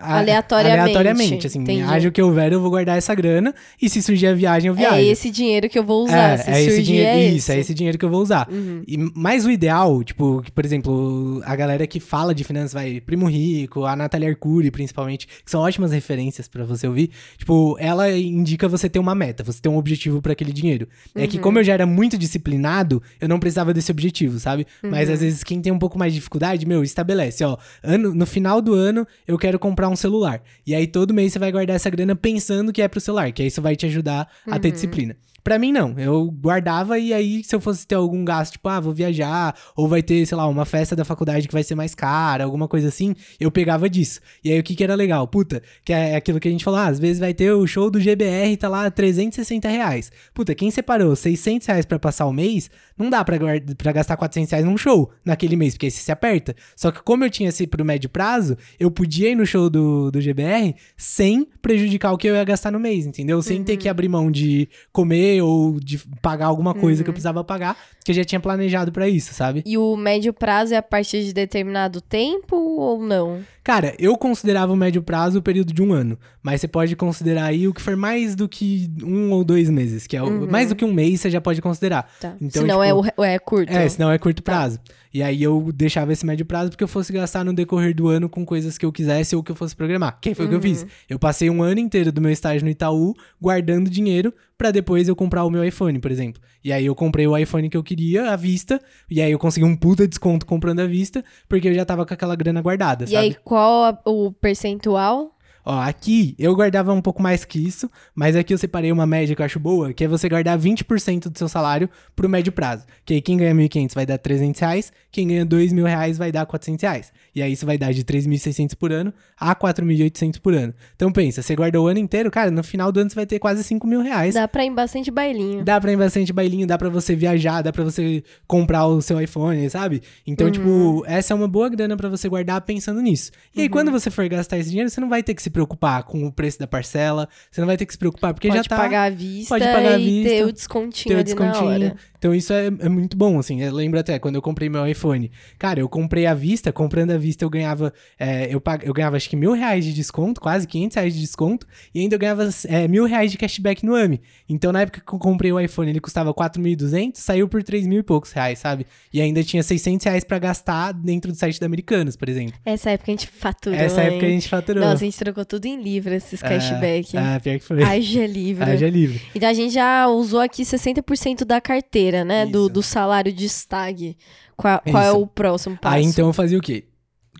[0.00, 1.82] Aleatoriamente, aleatoriamente, assim, entendi.
[1.82, 4.74] haja o que houver, eu vou guardar essa grana, e se surgir a viagem, eu
[4.74, 4.96] viajo.
[4.96, 6.38] É esse dinheiro que eu vou usar.
[6.38, 7.52] se é esse dinheiro, é isso, esse.
[7.52, 8.48] é esse dinheiro que eu vou usar.
[8.50, 8.82] Uhum.
[8.86, 13.00] E, mas o ideal, tipo, que, por exemplo, a galera que fala de finanças vai,
[13.00, 17.10] Primo Rico, a Natália Arcuri, principalmente, que são ótimas referências pra você ouvir.
[17.38, 20.88] Tipo, ela indica você ter uma meta, você ter um objetivo pra aquele dinheiro.
[21.14, 21.42] É que Uhum.
[21.42, 24.66] como eu já era muito disciplinado, eu não precisava desse objetivo, sabe?
[24.82, 25.14] Mas Uhum.
[25.14, 27.56] às vezes quem tem um pouco mais de dificuldade, meu, estabelece, ó,
[27.90, 30.42] ano, no final do ano eu quero comprar um celular.
[30.66, 33.42] E aí todo mês você vai guardar essa grana pensando que é pro celular, que
[33.42, 34.74] aí isso vai te ajudar a ter Uhum.
[34.74, 35.16] disciplina.
[35.42, 35.98] Pra mim, não.
[35.98, 39.88] Eu guardava e aí, se eu fosse ter algum gasto, tipo, ah, vou viajar, ou
[39.88, 42.88] vai ter, sei lá, uma festa da faculdade que vai ser mais cara, alguma coisa
[42.88, 44.20] assim, eu pegava disso.
[44.44, 45.26] E aí, o que que era legal?
[45.26, 47.90] Puta, que é aquilo que a gente falou, ah, às vezes vai ter o show
[47.90, 50.10] do GBR, tá lá, 360 reais.
[50.34, 54.16] Puta, quem separou 600 reais pra passar o mês, não dá pra, guarda- pra gastar
[54.16, 56.54] 400 reais num show naquele mês, porque aí você se aperta.
[56.76, 60.10] Só que como eu tinha esse pro médio prazo, eu podia ir no show do,
[60.10, 63.40] do GBR sem prejudicar o que eu ia gastar no mês, entendeu?
[63.42, 67.44] Sem ter que abrir mão de comer ou de pagar alguma coisa que eu precisava
[67.44, 69.62] pagar, que eu já tinha planejado pra isso, sabe?
[69.66, 73.44] E o médio prazo é a partir de determinado tempo ou não?
[73.62, 77.44] Cara, eu considerava o médio prazo o período de um ano, mas você pode considerar
[77.44, 80.70] aí o que for mais do que um ou dois meses, que é o, mais
[80.70, 82.10] do que um mês você já pode considerar.
[82.20, 82.34] Tá.
[82.40, 83.70] Então, Se não tipo, é, é curto.
[83.70, 84.80] É, senão é curto prazo.
[85.12, 88.28] E aí eu deixava esse médio prazo porque eu fosse gastar no decorrer do ano
[88.28, 90.18] com coisas que eu quisesse ou que eu fosse programar.
[90.20, 90.86] Que foi o que eu fiz.
[91.08, 95.16] Eu passei um ano inteiro do meu estágio no Itaú guardando dinheiro pra depois eu
[95.16, 96.40] comprar o meu iPhone, por exemplo.
[96.62, 98.78] E aí eu comprei o iPhone que eu queria à vista,
[99.10, 102.12] e aí eu consegui um puta desconto comprando à vista, porque eu já tava com
[102.12, 103.16] aquela grana guardada, E sabe?
[103.16, 105.36] aí, qual a- o percentual?
[105.64, 109.36] Ó, aqui eu guardava um pouco mais que isso, mas aqui eu separei uma média
[109.36, 112.86] que eu acho boa, que é você guardar 20% do seu salário pro médio prazo.
[113.04, 116.32] Que aí quem ganha 1.500 vai dar 300 reais, quem ganha 2 mil reais vai
[116.32, 117.12] dar 400 reais.
[117.34, 120.74] E aí isso vai dar de 3.600 por ano a 4.800 por ano.
[120.96, 123.38] Então pensa, você guarda o ano inteiro, cara, no final do ano você vai ter
[123.38, 124.34] quase 5 mil reais.
[124.34, 125.64] Dá pra ir bastante bailinho.
[125.64, 129.20] Dá pra ir bastante bailinho, dá pra você viajar, dá pra você comprar o seu
[129.20, 130.02] iPhone, sabe?
[130.26, 130.52] Então, Uhum.
[130.52, 133.30] tipo, essa é uma boa grana pra você guardar pensando nisso.
[133.54, 133.72] E aí, Uhum.
[133.72, 136.32] quando você for gastar esse dinheiro, você não vai ter que se preocupar com o
[136.32, 138.76] preço da parcela, você não vai ter que se preocupar, porque pode já tá...
[138.76, 141.94] pagar à vista pode pagar à e ter vista, o descontinho ter o descontinho.
[142.18, 143.62] Então isso é, é muito bom, assim.
[143.62, 145.30] Eu lembro até quando eu comprei meu iPhone.
[145.58, 148.86] Cara, eu comprei à vista, comprando à vista eu ganhava, é, eu, pag...
[148.86, 152.14] eu ganhava acho que mil reais de desconto, quase 500 reais de desconto, e ainda
[152.14, 154.20] eu ganhava é, mil reais de cashback no AMI.
[154.48, 158.00] Então na época que eu comprei o iPhone, ele custava 4.200, saiu por 3 mil
[158.00, 158.86] e poucos reais, sabe?
[159.12, 162.54] E ainda tinha 600 reais pra gastar dentro do site da Americanos, por exemplo.
[162.64, 164.34] Essa época a gente faturou, Essa época a hein?
[164.34, 164.82] gente faturou.
[164.82, 167.16] Nossa, a gente trocou tudo em livro, esses cashback.
[167.16, 167.82] Ah, pior que foi.
[167.82, 168.64] Haja livre.
[168.64, 169.20] Haja livre.
[169.34, 172.46] Então a gente já usou aqui 60% da carteira, né?
[172.46, 172.68] Do, Isso.
[172.70, 174.16] do salário de stag.
[174.56, 175.96] Qual, qual é o próximo passo?
[175.96, 176.84] Aí então eu fazia o quê?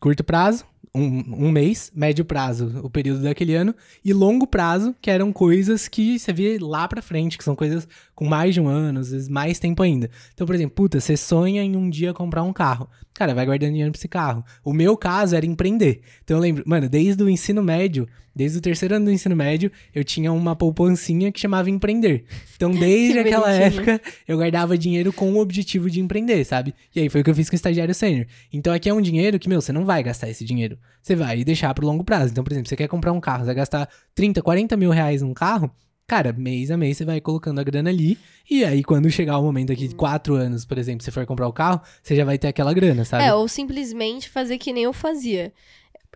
[0.01, 3.75] Curto prazo, um, um mês, médio prazo, o período daquele ano,
[4.05, 7.87] e longo prazo, que eram coisas que você vê lá pra frente, que são coisas
[8.21, 10.11] com mais de um ano, às vezes mais tempo ainda.
[10.35, 12.87] Então, por exemplo, puta, você sonha em um dia comprar um carro.
[13.15, 14.45] Cara, vai guardando dinheiro pra esse carro.
[14.63, 16.03] O meu caso era empreender.
[16.23, 18.07] Então eu lembro, mano, desde o ensino médio,
[18.37, 22.27] desde o terceiro ano do ensino médio, eu tinha uma poupancinha que chamava empreender.
[22.57, 23.91] Então, desde Que aquela bonitinho.
[23.91, 26.75] época, eu guardava dinheiro com o objetivo de empreender, sabe?
[26.95, 28.27] E aí foi o que eu fiz com o estagiário sênior.
[28.53, 30.77] Então aqui é um dinheiro que, meu, você não vai gastar esse dinheiro.
[31.03, 32.33] Você vai deixar pro longo prazo.
[32.33, 35.23] Então, por exemplo, você quer comprar um carro, você vai gastar 30, 40 mil reais
[35.23, 35.71] num carro,
[36.11, 38.19] cara, mês a mês você vai colocando a grana ali.
[38.51, 41.47] E aí, quando chegar o momento daqui de quatro anos, por exemplo, você for comprar
[41.47, 43.23] o carro, você já vai ter aquela grana, sabe?
[43.25, 45.53] É, ou simplesmente fazer que nem eu fazia.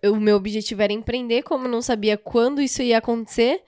[0.04, 3.60] O meu objetivo era empreender, como eu não sabia quando isso ia acontecer,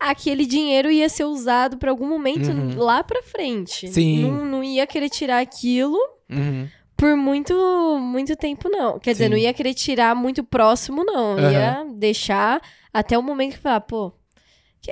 [0.00, 2.78] aquele dinheiro ia ser usado para algum momento Uhum.
[2.78, 3.86] lá pra frente.
[3.92, 4.22] Sim.
[4.22, 5.98] Não, não ia querer tirar aquilo
[6.30, 6.66] Uhum.
[6.96, 7.54] por muito,
[8.00, 8.98] muito tempo, não.
[8.98, 9.30] Quer dizer, Sim.
[9.32, 11.36] não ia querer tirar muito próximo, não.
[11.36, 11.52] Aham.
[11.52, 12.60] Ia deixar
[12.92, 14.10] até o momento que falar, pô.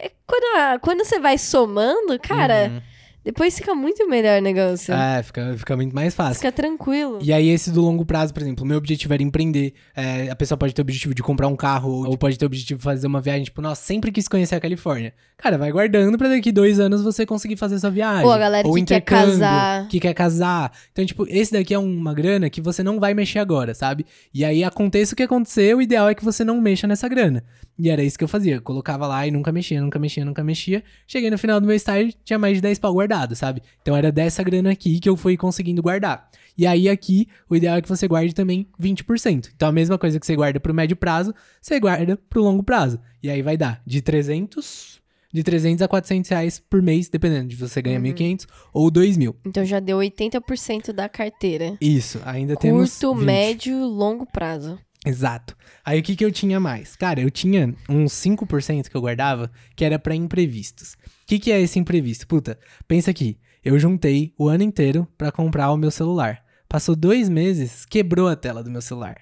[0.01, 2.81] Que- Quando, a- quando você vai somando, cara, Uhum.
[3.25, 4.93] Depois fica muito melhor o negócio.
[4.93, 6.35] É, fica, fica muito mais fácil.
[6.35, 7.21] Fica tranquilo.
[7.23, 9.75] E aí, esse do longo prazo, por exemplo, o meu objetivo era empreender.
[9.95, 12.47] É, a pessoa pode ter o objetivo de comprar um carro, ou pode ter o
[12.47, 15.15] objetivo de fazer uma viagem, tipo, nossa, sempre quis conhecer a Califórnia.
[15.39, 18.25] Cara, vai guardando pra daqui dois anos você conseguir fazer sua viagem.
[18.27, 19.87] Ou a galera ou que quer casar.
[19.87, 20.73] Que quer casar.
[20.91, 24.05] Então, tipo, esse daqui é uma grana que você não vai mexer agora, sabe?
[24.35, 27.45] E aí, aconteça o que acontecer, o ideal é que você não mexa nessa grana.
[27.83, 28.55] E era isso que eu fazia.
[28.55, 30.85] Eu colocava lá e nunca mexia, nunca mexia, nunca mexia.
[31.05, 33.61] Cheguei no final do meu estágio, tinha mais de 10 pau guardado, sabe?
[33.81, 36.31] Então era dessa grana aqui que eu fui conseguindo guardar.
[36.57, 39.51] E aí aqui, o ideal é que você guarde também 20%.
[39.57, 43.01] Então a mesma coisa que você guarda pro médio prazo, você guarda pro longo prazo.
[43.21, 45.01] E aí vai dar de 300,
[45.33, 49.35] de 300 a 400 reais por mês, dependendo de você ganha 1.500 ou 2.000.
[49.45, 51.77] Então já deu 80% da carteira.
[51.81, 53.27] Isso, ainda temos Curto, 20.
[53.27, 54.79] médio, longo prazo.
[55.05, 55.57] Exato.
[55.85, 56.95] Aí o que, que eu tinha mais?
[56.95, 60.93] Cara, eu tinha uns 5% que eu guardava que era pra imprevistos.
[60.93, 62.27] O que, que é esse imprevisto?
[62.27, 63.39] Puta, pensa aqui.
[63.65, 66.45] Eu juntei o ano inteiro pra comprar o meu celular.
[66.69, 69.17] Passou dois meses, quebrou a tela do meu celular.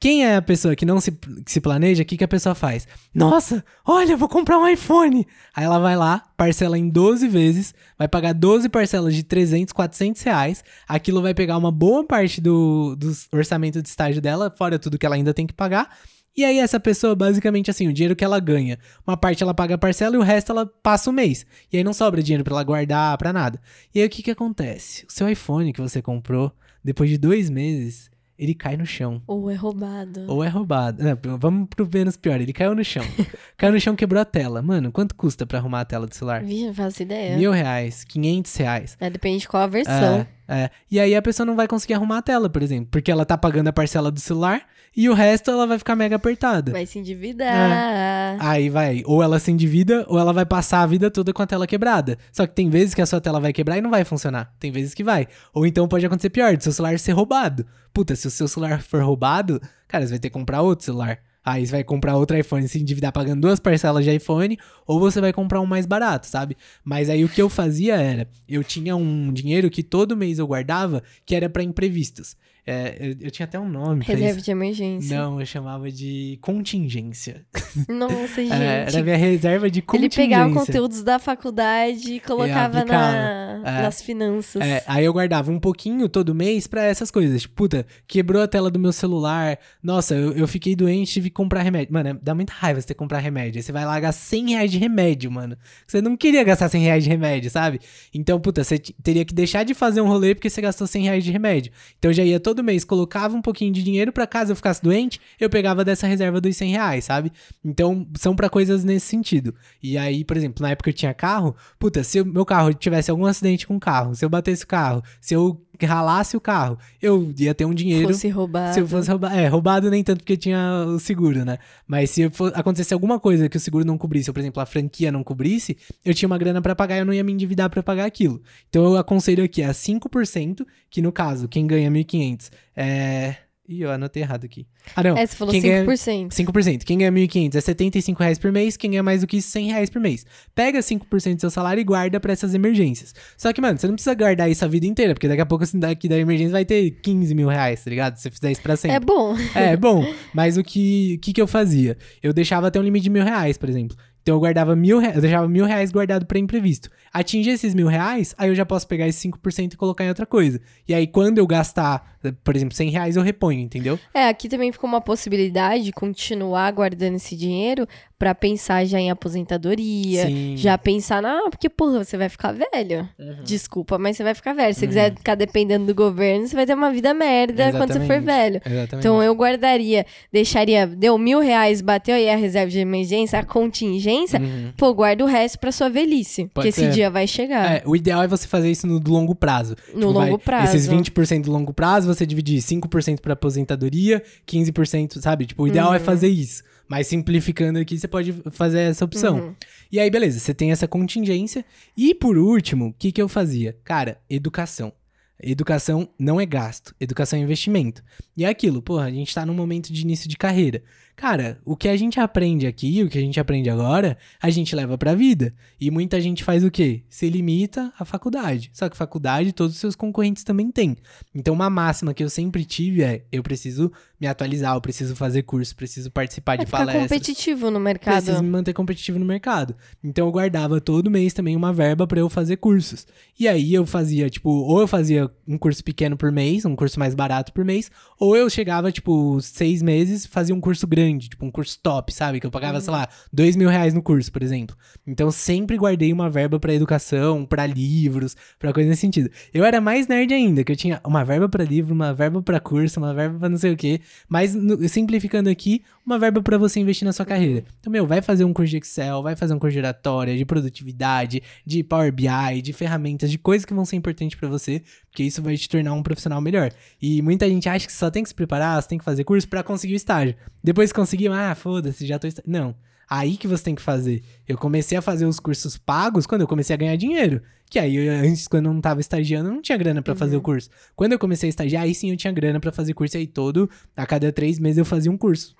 [0.00, 2.54] Quem é a pessoa que não se, que se planeja, o que, que a pessoa
[2.54, 2.86] faz?
[3.12, 5.26] Nossa, olha, vou comprar um iPhone.
[5.52, 10.22] Aí ela vai lá, parcela em 12 vezes, vai pagar 12 parcelas de 300, 400
[10.22, 10.62] reais.
[10.86, 15.04] Aquilo vai pegar uma boa parte do, do orçamento de estágio dela, fora tudo que
[15.04, 15.90] ela ainda tem que pagar.
[16.36, 19.74] E aí essa pessoa, basicamente assim, o dinheiro que ela ganha, uma parte ela paga
[19.74, 21.44] a parcela e o resto ela passa o mês.
[21.72, 23.60] E aí não sobra dinheiro pra ela guardar, pra nada.
[23.92, 25.04] E aí o que que acontece?
[25.06, 26.52] O seu iPhone que você comprou,
[26.84, 28.08] depois de dois meses,
[28.38, 29.20] ele cai no chão.
[29.26, 30.24] Ou é roubado.
[30.28, 31.02] Ou é roubado.
[31.02, 32.40] Não, vamos pro menos pior.
[32.40, 33.02] Ele caiu no chão.
[33.58, 34.62] caiu no chão, quebrou a tela.
[34.62, 36.42] Mano, quanto custa pra arrumar a tela do celular?
[36.44, 37.36] Vixe, não faço ideia.
[37.36, 38.96] Mil reais, quinhentos reais.
[39.00, 40.20] É, depende de qual a versão.
[40.20, 40.70] É, é.
[40.90, 42.88] E aí a pessoa não vai conseguir arrumar a tela, por exemplo.
[42.90, 44.62] Porque ela tá pagando a parcela do celular
[44.96, 46.72] e o resto ela vai ficar mega apertada.
[46.72, 48.36] Vai se endividar.
[48.40, 51.46] Aí vai, ou ela se endivida, ou ela vai passar a vida toda com a
[51.46, 52.16] tela quebrada.
[52.32, 54.52] Só que tem vezes que a sua tela vai quebrar e não vai funcionar.
[54.58, 55.28] Tem vezes que vai.
[55.52, 57.66] Ou então pode acontecer pior, do seu celular ser roubado.
[57.92, 61.18] Puta, se o seu celular for roubado, cara, você vai ter que comprar outro celular.
[61.48, 65.00] Aí você vai comprar outro iPhone e se endividar pagando duas parcelas de iPhone, ou
[65.00, 66.56] você vai comprar um mais barato, sabe?
[66.84, 70.46] Mas aí o que eu fazia era, eu tinha um dinheiro que todo mês eu
[70.46, 72.36] guardava, que era pra imprevistos.
[72.70, 75.18] É, eu, eu tinha até um nome Reserva de emergência.
[75.18, 77.46] Não, eu chamava de contingência.
[77.88, 78.52] Nossa, gente.
[78.52, 80.22] É, era a minha reserva de Ele contingência.
[80.22, 83.82] pegava conteúdos da faculdade e colocava na, É.
[83.82, 84.60] nas finanças.
[84.60, 87.42] É, aí eu guardava um pouquinho todo mês pra essas coisas.
[87.42, 89.58] Tipo, puta, quebrou a tela do meu celular.
[89.82, 91.92] Nossa, eu, eu fiquei doente, tive que comprar remédio.
[91.92, 93.58] Mano, dá muita raiva você ter que comprar remédio.
[93.58, 95.56] Aí você vai lá gastar 100 reais de remédio, mano.
[95.86, 97.80] Você não queria gastar 100 reais de remédio, sabe?
[98.12, 101.24] Então, puta, você teria que deixar de fazer um rolê porque você gastou 100 reais
[101.24, 101.72] de remédio.
[101.98, 104.82] Então eu já ia todo mês, colocava um pouquinho de dinheiro pra caso eu ficasse
[104.82, 107.32] doente, eu pegava dessa reserva dos 100 reais, sabe?
[107.64, 109.54] Então, são pra coisas nesse sentido.
[109.82, 113.10] E aí, por exemplo, na época eu tinha carro, puta, se o meu carro tivesse
[113.10, 116.78] algum acidente com o carro, se eu batesse o carro, se eu ralasse o carro,
[117.00, 118.08] eu ia ter um dinheiro.
[118.08, 118.74] Fosse roubado.
[118.74, 121.58] Se eu fosse roubado, é, roubado nem tanto porque tinha o seguro, né?
[121.86, 124.66] Mas se for, acontecesse alguma coisa que o seguro não cobrisse, ou por exemplo, a
[124.66, 127.70] franquia não cobrisse, eu tinha uma grana pra pagar e eu não ia me endividar
[127.70, 128.40] pra pagar aquilo.
[128.68, 133.36] Então eu aconselho aqui a 5%, que no caso, quem ganha 1.500 é.
[133.70, 134.66] Ih, eu anotei errado aqui.
[134.96, 135.14] Ah, não.
[135.14, 136.30] É, você falou quem ganha- 5%.
[136.32, 136.84] 5%.
[136.86, 139.66] Quem ganha 1.500 é 75 reais por mês, quem ganha mais do que isso, 100
[139.72, 140.24] reais por mês.
[140.54, 143.14] Pega 5% do seu salário e guarda pra essas emergências.
[143.36, 145.64] Só que, mano, você não precisa guardar isso a vida inteira, porque daqui a pouco,
[145.64, 148.16] assim, daqui da emergência vai ter 15 mil reais, tá ligado?
[148.16, 148.96] Se você fizer isso pra sempre.
[148.96, 149.36] É bom.
[149.54, 150.02] É, bom.
[150.32, 151.98] Mas o que, que que eu fazia?
[152.22, 153.94] Eu deixava até um limite de mil reais, por exemplo.
[154.28, 156.90] Então eu guardava mil reais, eu deixava mil reais guardado pra imprevisto.
[157.14, 160.26] Atingir esses mil reais, aí eu já posso pegar esses 5% e colocar em outra
[160.26, 160.60] coisa.
[160.86, 163.98] E aí quando eu gastar, por exemplo, 100 reais, eu reponho, entendeu?
[164.12, 169.10] É, aqui também ficou uma possibilidade de continuar guardando esse dinheiro pra pensar já em
[169.10, 170.26] aposentadoria.
[170.26, 170.56] Sim.
[170.56, 171.38] Já pensar na.
[171.38, 173.08] Ah, porque, porra, você vai ficar velho.
[173.18, 173.44] Uhum.
[173.44, 174.74] Desculpa, mas você vai ficar velho.
[174.74, 178.00] Se você quiser ficar dependendo do governo, você vai ter uma vida merda quando você
[178.00, 178.24] for Exatamente.
[178.24, 178.60] velho.
[178.66, 179.06] Exatamente.
[179.06, 184.17] Então eu guardaria, deixaria, deu mil reais, bateu aí a reserva de emergência, a contingência,
[184.26, 184.72] Uhum.
[184.76, 186.48] pô, guarda o resto pra sua velhice.
[186.52, 186.90] porque esse ser.
[186.90, 187.76] dia vai chegar.
[187.76, 189.76] É, o ideal é você fazer isso no longo prazo.
[189.94, 190.76] No longo prazo.
[190.76, 195.46] Esses 20% do longo prazo, você dividir 5% pra aposentadoria, 15%, sabe?
[195.46, 195.94] Tipo, o ideal Uhum.
[195.94, 196.62] é fazer isso.
[196.88, 199.36] Mas simplificando aqui, você pode fazer essa opção.
[199.38, 199.54] Uhum.
[199.92, 201.64] E aí, beleza, você tem essa contingência.
[201.96, 203.76] E por último, o que, que eu fazia?
[203.84, 204.92] Cara, educação.
[205.40, 208.02] Educação não é gasto, educação é investimento.
[208.36, 210.82] E é aquilo, porra, a gente tá num momento de início de carreira.
[211.18, 214.76] Cara, o que a gente aprende aqui, o que a gente aprende agora, a gente
[214.76, 215.52] leva pra vida.
[215.80, 217.02] E muita gente faz o quê?
[217.08, 218.70] Se limita à faculdade.
[218.72, 220.96] Só que faculdade todos os seus concorrentes também têm.
[221.34, 223.90] Então uma máxima que eu sempre tive é, eu preciso
[224.20, 227.02] me atualizar, eu preciso fazer curso, preciso participar Vai de palestras.
[227.04, 228.14] competitivo no mercado.
[228.16, 229.76] Preciso me manter competitivo no mercado.
[230.02, 233.06] Então eu guardava todo mês também uma verba pra eu fazer cursos.
[233.38, 236.98] E aí eu fazia, tipo, ou eu fazia um curso pequeno por mês, um curso
[236.98, 241.46] mais barato por mês, ou eu chegava, tipo, seis meses, fazia um curso grande, tipo,
[241.46, 242.40] um curso top, sabe?
[242.40, 244.76] Que eu pagava, sei lá, dois mil reais no curso, por exemplo.
[245.06, 249.30] Então sempre guardei uma verba pra educação, pra livros, pra coisa nesse sentido.
[249.54, 252.58] Eu era mais nerd ainda, que eu tinha uma verba pra livro, uma verba pra
[252.58, 254.00] curso, uma verba pra não sei o quê.
[254.28, 257.64] Mas no- simplificando aqui, uma verba pra você investir na sua carreira.
[257.80, 260.44] Então, meu, vai fazer um curso de Excel, vai fazer um curso de oratória, de
[260.44, 265.22] produtividade, de Power BI, de ferramentas, de coisas que vão ser importantes pra você, porque
[265.22, 266.70] isso vai te tornar um profissional melhor.
[267.00, 269.48] E muita gente acha que só tem que se preparar, você tem que fazer curso
[269.48, 270.34] pra conseguir o estágio.
[270.62, 272.28] Depois que conseguiu, ah, foda-se, já tô.
[272.46, 272.74] Não.
[273.08, 274.22] Aí que você tem que fazer.
[274.46, 277.42] Eu comecei a fazer os cursos pagos quando eu comecei a ganhar dinheiro.
[277.70, 280.36] Que aí, eu, antes, quando eu não tava estagiando, eu não tinha grana pra fazer
[280.36, 280.68] o curso.
[280.94, 283.16] Quando eu comecei a estagiar, aí sim eu tinha grana pra fazer curso.
[283.16, 285.56] E aí todo, a cada três meses eu fazia um curso.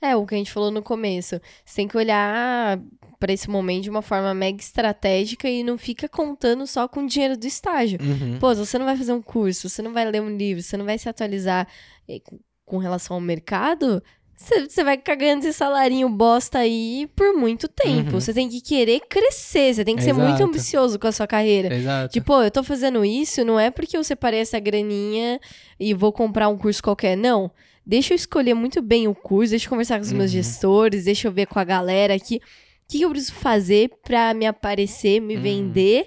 [0.00, 1.40] É, o que a gente falou no começo.
[1.64, 2.78] Você tem que olhar
[3.18, 7.06] pra esse momento de uma forma mega estratégica e não fica contando só com o
[7.06, 7.98] dinheiro do estágio.
[8.02, 8.38] Uhum.
[8.38, 10.84] Pô, você não vai fazer um curso, você não vai ler um livro, você não
[10.84, 11.66] vai se atualizar
[12.08, 12.20] eh,
[12.66, 14.02] com relação ao mercado,
[14.36, 18.12] você vai ficar ganhando esse salarinho bosta aí por muito tempo.
[18.12, 18.20] Uhum.
[18.20, 20.44] Você tem que querer crescer, você tem que ser muito Exato.
[20.44, 21.74] ambicioso com a sua carreira.
[21.74, 22.12] Exato.
[22.12, 25.40] Tipo, eu tô fazendo isso, não é porque eu separei essa graninha
[25.78, 27.50] e vou comprar um curso qualquer, não.
[27.86, 30.42] Deixa eu escolher muito bem o curso, deixa eu conversar com os meus Uhum.
[30.42, 32.40] gestores, deixa eu ver com a galera aqui o
[32.88, 35.42] que, que eu preciso fazer pra me aparecer, me Uhum.
[35.42, 36.06] vender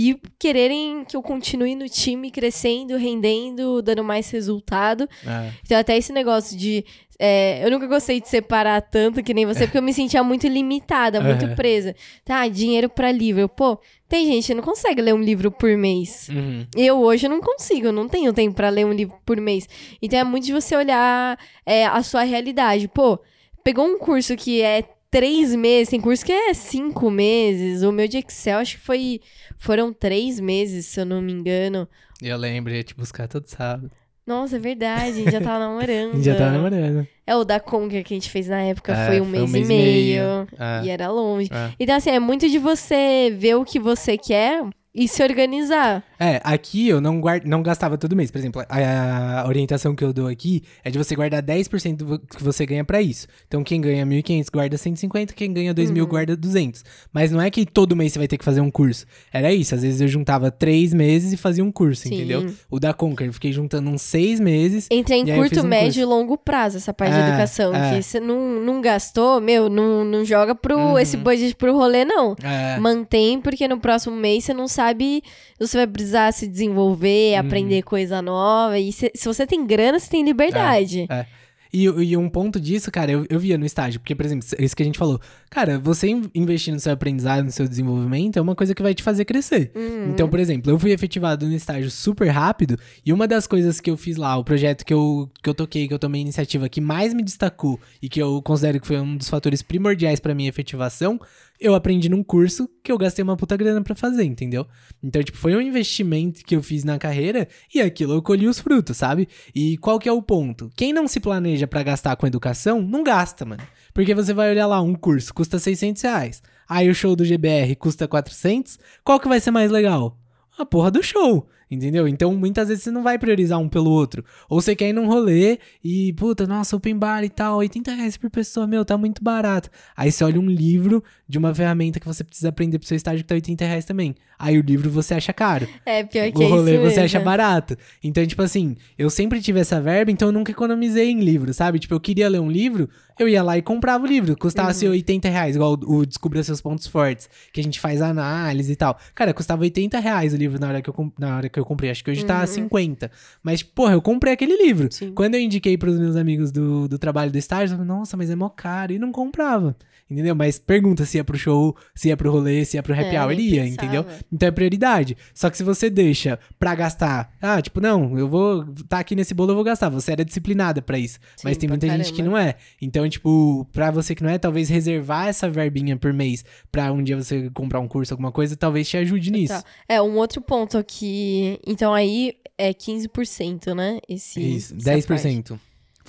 [0.00, 5.08] e quererem que eu continue no time crescendo, rendendo, dando mais resultado.
[5.26, 5.50] É.
[5.64, 6.84] Então, até esse negócio de.
[7.18, 10.46] é, eu nunca gostei de separar tanto que nem você, porque eu me sentia muito
[10.46, 11.56] limitada, muito Aham.
[11.56, 11.96] presa.
[12.24, 13.48] Tá, dinheiro pra livro.
[13.48, 13.76] Pô,
[14.08, 16.28] tem gente que não consegue ler um livro por mês.
[16.28, 16.64] Uhum.
[16.76, 19.68] Eu hoje não consigo, não tenho tempo pra ler um livro por mês.
[20.00, 21.36] Então é muito de você olhar
[21.66, 22.86] é, a sua realidade.
[22.86, 23.18] Pô,
[23.64, 27.82] pegou um curso que é três meses, tem curso que é cinco meses.
[27.82, 29.20] O meu de Excel acho que foi.
[29.56, 31.88] Foram três meses, se eu não me engano.
[32.22, 33.90] Eu lembro, ia te buscar todo sábado.
[34.26, 36.12] Nossa, é verdade, a gente já tava namorando.
[36.12, 37.08] A gente já tava namorando.
[37.26, 39.64] É o da Conga que a gente fez na época, É, foi um mês, e
[39.64, 40.46] meio.
[40.58, 40.84] É.
[40.84, 41.48] E era longe.
[41.50, 41.72] É.
[41.80, 44.62] Então, assim, é muito de você ver o que você quer
[44.94, 46.02] e se organizar.
[46.18, 47.44] É, aqui eu não, guard...
[47.44, 48.30] não gastava todo mês.
[48.30, 52.18] Por exemplo, a, a orientação que eu dou aqui é de você guardar 10% do
[52.18, 53.26] que você ganha pra isso.
[53.46, 56.84] Então, quem ganha 1.500 guarda 150, quem ganha 2.000 guarda 200.
[57.12, 59.06] Mas não é que todo mês você vai ter que fazer um curso.
[59.32, 62.14] Era isso, às vezes eu juntava três meses e fazia um curso, Sim.
[62.16, 62.52] entendeu?
[62.70, 64.88] O da Conquer, eu fiquei juntando uns seis meses.
[64.90, 67.74] Entra em curto, um médio e longo prazo essa parte de É, educação.
[67.74, 67.96] é.
[67.98, 70.98] Que você não, não gastou, meu, não, não joga pro, Uhum.
[70.98, 72.34] esse budget pro rolê, não.
[72.42, 75.22] É, Mantém, porque no próximo mês você não sabe se
[75.66, 77.46] você vai precisar se desenvolver, Uhum.
[77.46, 78.78] aprender coisa nova.
[78.78, 81.06] E se, se você tem grana, você tem liberdade.
[81.10, 81.26] É.
[81.70, 84.00] E, e um ponto disso, cara, eu, eu via no estágio.
[84.00, 85.20] Porque, por exemplo, isso que a gente falou.
[85.50, 88.94] Cara, você in- investir no seu aprendizado, no seu desenvolvimento, é uma coisa que vai
[88.94, 89.70] te fazer crescer.
[89.76, 90.08] Uhum.
[90.10, 92.78] Então, por exemplo, eu fui efetivado no estágio super rápido.
[93.04, 95.86] E uma das coisas que eu fiz lá, o projeto que eu, que eu toquei,
[95.86, 99.18] que eu tomei iniciativa, que mais me destacou e que eu considero que foi um
[99.18, 101.20] dos fatores primordiais pra minha efetivação,
[101.60, 104.66] eu aprendi num curso que eu gastei uma puta grana pra fazer, entendeu?
[105.02, 108.60] Então, tipo, foi um investimento que eu fiz na carreira e aquilo eu colhi os
[108.60, 109.28] frutos, sabe?
[109.54, 110.70] E qual que é o ponto?
[110.76, 113.62] Quem não se planeja pra gastar com educação, não gasta, mano.
[113.92, 116.42] Porque você vai olhar lá, um curso custa 600 reais.
[116.68, 118.78] Aí o show do GBR custa 400.
[119.02, 120.18] Qual que vai ser mais legal?
[120.58, 122.08] A porra do show, entendeu?
[122.08, 124.24] Então muitas vezes você não vai priorizar um pelo outro.
[124.48, 128.16] Ou você quer ir num rolê e, puta, nossa, open bar e tal, 80 reais
[128.16, 129.70] por pessoa, meu, tá muito barato.
[129.96, 133.22] Aí você olha um livro de uma ferramenta que você precisa aprender pro seu estágio
[133.24, 134.14] que tá 80 reais também.
[134.38, 135.68] Aí o livro você acha caro.
[135.84, 137.76] É, pior que O é rolê isso você acha barato.
[138.02, 141.78] Então, tipo assim, eu sempre tive essa verba, então eu nunca economizei em livro, sabe?
[141.78, 142.88] Tipo, eu queria ler um livro,
[143.18, 144.36] eu ia lá e comprava o livro.
[144.36, 144.92] Custasse Uhum.
[144.92, 148.98] 80 reais, igual o Descubra Seus Pontos Fortes, que a gente faz análise e tal.
[149.14, 151.90] Cara, custava 80 reais o livro na hora que eu, na hora que eu comprei.
[151.90, 153.10] Acho que hoje tá 50.
[153.42, 154.84] Mas, porra, eu comprei aquele livro.
[154.84, 154.90] Uhum.
[154.90, 155.12] Sim.
[155.14, 158.30] Quando eu indiquei pros meus amigos do, do trabalho do estágio, eu falei, nossa, mas
[158.30, 158.92] é mó caro.
[158.92, 159.76] E não comprava.
[160.10, 160.34] Entendeu?
[160.34, 163.22] Mas pergunta se é pro show, se é pro rolê, se é pro happy É,
[163.22, 163.84] hour, ele ia, pensava.
[163.86, 164.06] entendeu?
[164.32, 165.16] Então é prioridade.
[165.34, 169.34] Só que se você deixa pra gastar, ah, tipo, não, eu vou tá aqui nesse
[169.34, 169.88] bolo, eu vou gastar.
[169.90, 171.18] Você era disciplinada pra isso.
[171.44, 172.30] Mas Sim, tem pra muita gente que caramba.
[172.38, 172.54] não é.
[172.80, 177.02] Então, tipo, pra você que não é, talvez reservar essa verbinha por mês pra um
[177.02, 179.52] dia você comprar um curso, alguma coisa, talvez te ajude nisso.
[179.52, 179.64] Tá.
[179.88, 181.58] É, um outro ponto aqui.
[181.66, 183.98] Então aí é 15%, né?
[184.08, 185.54] Esse, Isso, essa parte.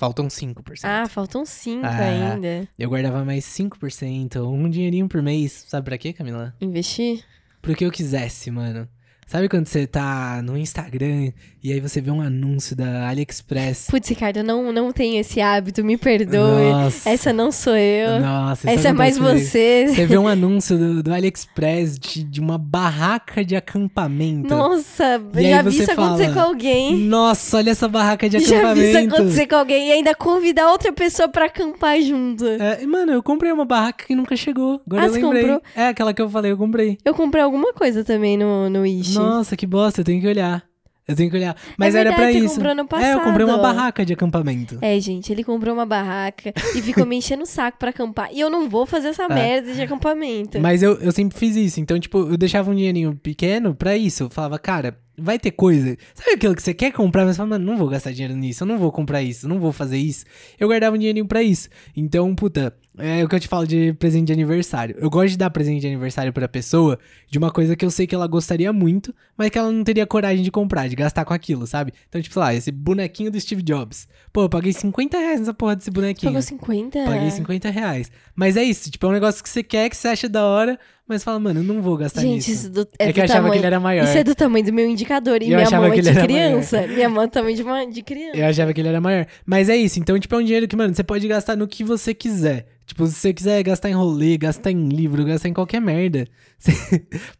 [0.00, 0.80] Faltam 5%.
[0.84, 1.90] Ah, faltam 5 Ah.
[1.98, 2.66] ainda.
[2.78, 5.64] Eu guardava mais 5%, um dinheirinho por mês.
[5.68, 6.54] Sabe pra quê, Camila?
[6.60, 7.22] Investir?
[7.60, 8.88] Pro que eu quisesse, mano.
[9.30, 11.30] Sabe quando você tá no Instagram
[11.62, 13.86] e aí você vê um anúncio da AliExpress?
[13.88, 16.64] Putz, Ricardo, eu não, não tenho esse hábito, me perdoe.
[16.72, 17.08] Nossa.
[17.08, 18.18] Essa não sou eu.
[18.18, 19.86] Nossa, Essa é mais você.
[19.88, 24.48] Você vê um anúncio do, do AliExpress de, de uma barraca de acampamento.
[24.52, 26.96] Nossa, E já vi isso acontecer fala, com alguém.
[26.96, 29.14] Nossa, olha essa barraca de Já vi isso acampamento.
[29.14, 32.44] acontecer com alguém e ainda convidar outra pessoa pra acampar junto.
[32.48, 34.80] É, mano, eu comprei uma barraca que nunca chegou.
[34.84, 35.42] Agora Ah, eu lembrei.
[35.42, 35.62] comprou?
[35.76, 36.98] É aquela que eu falei, eu comprei.
[37.04, 39.19] Eu comprei alguma coisa também no, no Wish.
[39.22, 40.64] Nossa, que bosta, eu tenho que olhar.
[41.08, 41.56] Eu tenho que olhar.
[41.76, 42.54] Mas era É verdade, pra você isso.
[42.54, 43.74] comprou ano É, eu comprei uma passado.
[43.76, 44.78] barraca de acampamento.
[44.80, 48.28] É, gente, ele comprou uma barraca e ficou me enchendo o saco pra acampar.
[48.32, 50.58] E eu não vou fazer essa merda de acampamento.
[50.58, 50.60] É.
[50.60, 51.80] Mas eu, eu sempre fiz isso.
[51.80, 54.24] Então, tipo, eu deixava um dinheirinho pequeno pra isso.
[54.24, 55.96] Eu falava, cara, vai ter coisa.
[56.14, 58.62] Sabe aquilo que você quer comprar, mas você fala, mano, não vou gastar dinheiro nisso,
[58.62, 60.24] eu não vou comprar isso, eu não vou fazer isso.
[60.60, 61.68] Eu guardava um dinheirinho pra isso.
[61.96, 64.96] Então, puta, é o que eu te falo de presente de aniversário.
[64.98, 68.06] Eu gosto de dar presente de aniversário pra pessoa de uma coisa que eu sei
[68.06, 71.32] que ela gostaria muito, mas que ela não teria coragem de comprar, de gastar com
[71.32, 71.92] aquilo, sabe?
[72.08, 74.08] Então, tipo, sei lá, esse bonequinho do Steve Jobs.
[74.32, 76.32] Pô, eu paguei 50 reais nessa porra desse bonequinho.
[76.32, 77.04] Pagou 50?
[77.04, 78.10] Paguei 50 reais.
[78.34, 80.78] Mas é isso, tipo, é um negócio que você quer, que você acha da hora,
[81.10, 82.50] mas fala, mano, eu não vou gastar Gente, nisso.
[82.50, 83.52] isso do, É, é, que eu achava tamanho...
[83.52, 84.04] que ele era maior.
[84.04, 85.42] Isso é do tamanho do meu indicador.
[85.42, 86.86] E Eu minha achava mão é de era criança.
[86.86, 88.36] Minha mão é tamanho de, uma, de criança.
[88.36, 89.26] Eu achava que ele era maior.
[89.44, 91.84] Mas é isso, então, tipo, é um dinheiro que, mano, você pode gastar no que
[91.84, 92.66] você quiser.
[92.90, 96.26] Tipo, se você quiser gastar em rolê, gastar em livro, gastar em qualquer merda.
[96.58, 96.72] Você...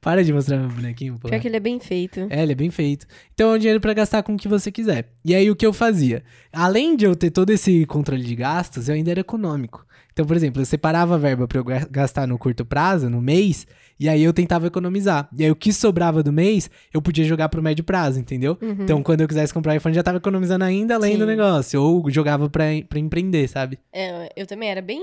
[0.00, 1.28] Para de mostrar meu bonequinho, pô.
[1.28, 2.26] Pior que ele é bem feito.
[2.30, 3.04] É, ele é bem feito.
[3.34, 5.08] Então é um dinheiro pra gastar com o que você quiser.
[5.24, 6.22] E aí o que eu fazia?
[6.52, 9.84] Além de eu ter todo esse controle de gastos, eu ainda era econômico.
[10.20, 13.22] Então, por exemplo, eu separava a verba pra eu ga- gastar no curto prazo, no
[13.22, 13.66] mês,
[13.98, 15.26] e aí eu tentava economizar.
[15.34, 18.58] E aí o que sobrava do mês, eu podia jogar pro médio prazo, entendeu?
[18.60, 21.26] Então, quando eu quisesse comprar iPhone, já tava economizando ainda além do Sim.
[21.30, 21.80] negócio.
[21.82, 23.78] Ou jogava pra, pra empreender, sabe?
[23.90, 25.00] É, eu também era bem,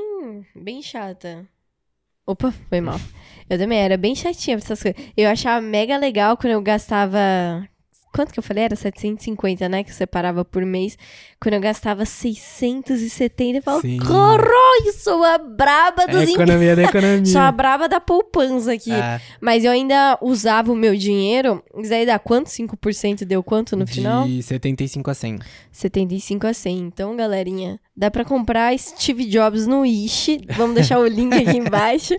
[0.56, 1.44] bem chata.
[2.28, 3.00] Opa, foi mal.
[3.50, 5.02] Eu também era bem chatinha pra essas coisas.
[5.18, 7.18] Eu achava mega legal quando eu gastava.
[8.18, 8.64] Quanto que eu falei?
[8.64, 9.84] Era 750, né?
[9.84, 10.98] Que eu separava por mês.
[11.40, 16.76] Quando eu gastava 670, eu falava, caralho, sou a braba É dos a in- economia
[16.76, 17.26] da economia.
[17.26, 18.92] Sou a braba da poupança aqui.
[18.92, 21.64] Ah, Mas eu ainda usava o meu dinheiro.
[21.78, 22.48] Isso aí dá quanto?
[22.48, 24.26] 5% deu quanto no final?
[24.28, 25.40] De 75 a 100.
[25.72, 26.78] 75 a 100.
[26.80, 30.40] Então, galerinha, dá pra comprar Steve Jobs no Wish.
[30.56, 32.16] Vamos deixar o link aqui embaixo.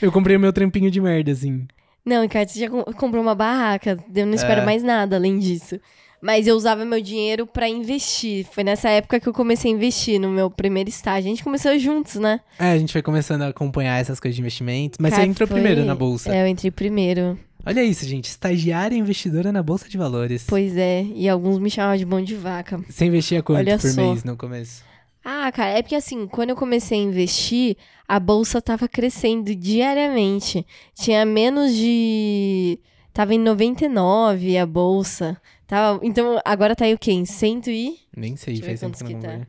[0.00, 1.66] Eu comprei o meu trampinho de merda, assim.
[2.04, 3.98] Não, Ricardo, você já com- comprou uma barraca.
[4.14, 4.64] Eu não espero É.
[4.64, 5.78] mais nada além disso.
[6.20, 8.46] Mas eu usava meu dinheiro pra investir.
[8.52, 11.26] Foi nessa época que eu comecei a investir no meu primeiro estágio.
[11.26, 12.38] A gente começou juntos, né?
[12.60, 14.98] É, a gente foi começando a acompanhar essas coisas de investimento.
[15.00, 16.32] Mas Cara, você entrou foi- primeiro na bolsa.
[16.32, 17.36] É, eu entrei primeiro.
[17.66, 18.26] Olha isso, gente.
[18.26, 20.44] Estagiária investidora na bolsa de valores.
[20.48, 21.02] Pois é.
[21.14, 22.80] E alguns me chamavam de mão de vaca.
[22.88, 24.00] Você investia quanto Olha por só.
[24.00, 24.84] mês no começo?
[25.24, 27.76] Ah, cara, é porque assim, quando eu comecei a investir,
[28.08, 30.66] a bolsa tava crescendo diariamente.
[30.94, 32.80] Tinha menos de.
[33.12, 35.40] Tava em 99 a bolsa.
[35.66, 36.00] Tava...
[36.02, 37.12] Então, agora tá aí o quê?
[37.12, 37.98] Em 100 e.
[38.16, 39.32] Nem sei, Deixa faz tempo que eu não que tá.
[39.36, 39.48] ver.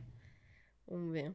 [0.88, 1.32] Vamos ver.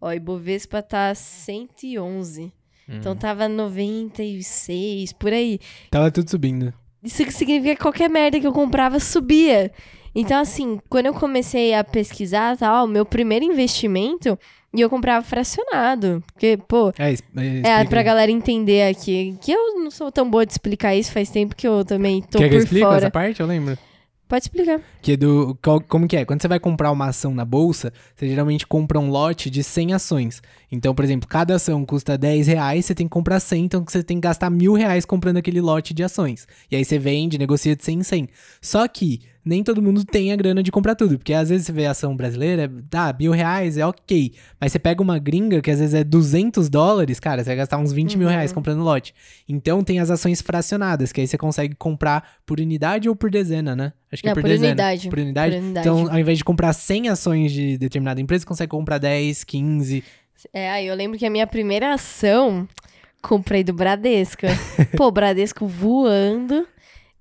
[0.00, 2.52] Ó, Ibovespa tá 111.
[2.88, 3.16] Então Hum.
[3.16, 5.58] tava 96, por aí.
[5.90, 6.72] Tava tudo subindo.
[7.02, 9.72] Isso que significa que qualquer merda que eu comprava subia.
[10.18, 14.38] Então, assim, quando eu comecei a pesquisar tal, meu primeiro investimento,
[14.74, 16.24] e eu comprava fracionado.
[16.32, 19.36] Porque, pô, É, é, é pra galera entender aqui.
[19.42, 22.38] Que eu não sou tão boa de explicar isso, faz tempo que eu também tô
[22.38, 22.96] Quer que eu por explique fora.
[22.96, 23.40] essa parte?
[23.40, 23.78] Eu lembro.
[24.28, 24.80] Pode explicar.
[25.00, 25.56] Que é do,
[25.86, 26.24] como que é?
[26.24, 29.94] Quando você vai comprar uma ação na bolsa, você geralmente compra um lote de 100
[29.94, 30.42] ações.
[30.70, 34.02] Então, por exemplo, cada ação custa 10 reais, você tem que comprar 100, então você
[34.02, 36.48] tem que gastar mil reais comprando aquele lote de ações.
[36.68, 38.28] E aí você vende, negocia de 100 em 100.
[38.60, 41.72] Só que nem todo mundo tem a grana de comprar tudo, porque às vezes você
[41.72, 44.32] vê a ação brasileira, tá, mil reais é ok.
[44.60, 47.78] Mas você pega uma gringa que às vezes é 200 dólares, cara, você vai gastar
[47.78, 48.32] uns 20 mil Uhum.
[48.34, 49.14] reais comprando lote.
[49.48, 53.76] Então tem as ações fracionadas, que aí você consegue comprar por unidade ou por dezena,
[53.76, 53.92] né?
[54.10, 54.68] Acho que é por, por dezena.
[54.68, 55.08] unidade.
[55.08, 55.54] Por unidade.
[55.56, 55.88] Por unidade.
[55.88, 60.02] Então, ao invés de comprar 100 ações de determinada empresa, você consegue comprar 10, 15.
[60.52, 62.68] É, aí eu lembro que a minha primeira ação
[63.22, 64.42] comprei do Bradesco.
[64.96, 66.66] Pô, Bradesco voando.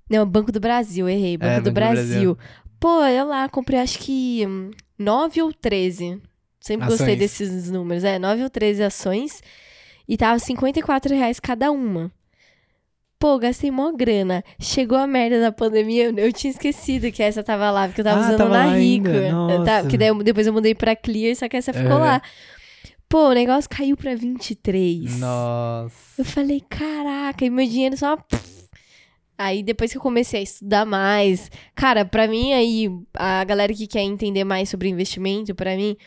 [0.09, 1.37] Não, Banco do Brasil, errei.
[1.37, 2.37] Banco, É, do, Banco do Brasil.
[2.79, 6.21] Pô, eu lá comprei acho que hum, 9 ou 13.
[6.59, 7.19] Sempre gostei Ações.
[7.19, 8.03] desses números.
[8.03, 9.41] É, 9 ou 13 ações.
[10.07, 12.11] E tava 54 reais cada uma.
[13.17, 14.43] Pô, gastei mó grana.
[14.59, 18.05] Chegou a merda da pandemia, eu, eu tinha esquecido que essa tava lá, porque eu
[18.05, 19.07] tava Ah, usando tava na Rico.
[19.89, 21.99] que daí eu- depois eu mudei pra Clear, só que essa ficou Aham.
[22.05, 22.21] lá.
[23.07, 25.17] Pô, o negócio caiu pra 23.
[25.19, 25.95] Nossa.
[26.17, 28.17] Eu falei, caraca, e meu dinheiro só.
[29.37, 33.85] Aí depois que eu comecei a estudar mais, cara, pra mim aí, a galera que
[33.87, 35.97] quer entender mais sobre investimento, pra mim,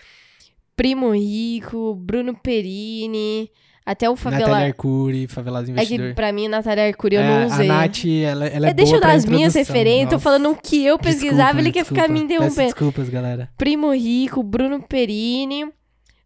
[0.75, 3.51] Primo Rico, Bruno Perini,
[3.85, 4.59] até o Natália Favela.
[4.67, 6.09] Arcuri, Favelado É Investidor.
[6.09, 7.69] que pra mim, Natália Arcuri eu É, não usei.
[7.69, 10.57] A Nath, ela, ela é, É, deixa eu dar as minhas referências, tô falando o
[10.57, 12.29] que eu pesquisava, desculpa, ele quer ficar me desculpa.
[12.29, 12.67] Peço interrompendo.
[12.75, 13.51] desculpas, galera.
[13.59, 15.67] Primo Rico, Bruno Perini,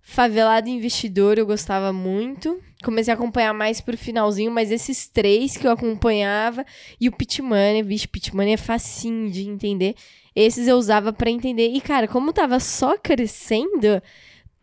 [0.03, 2.61] Favelado Investidor, eu gostava muito.
[2.83, 6.67] Comecei a acompanhar mais pro finalzinho, mas esses três que eu acompanhava
[7.01, 9.95] e o Pitmoney, vixe, Pitmoney é facinho de entender.
[10.35, 11.69] Esses eu usava pra entender.
[11.69, 14.03] E cara, como tava só crescendo,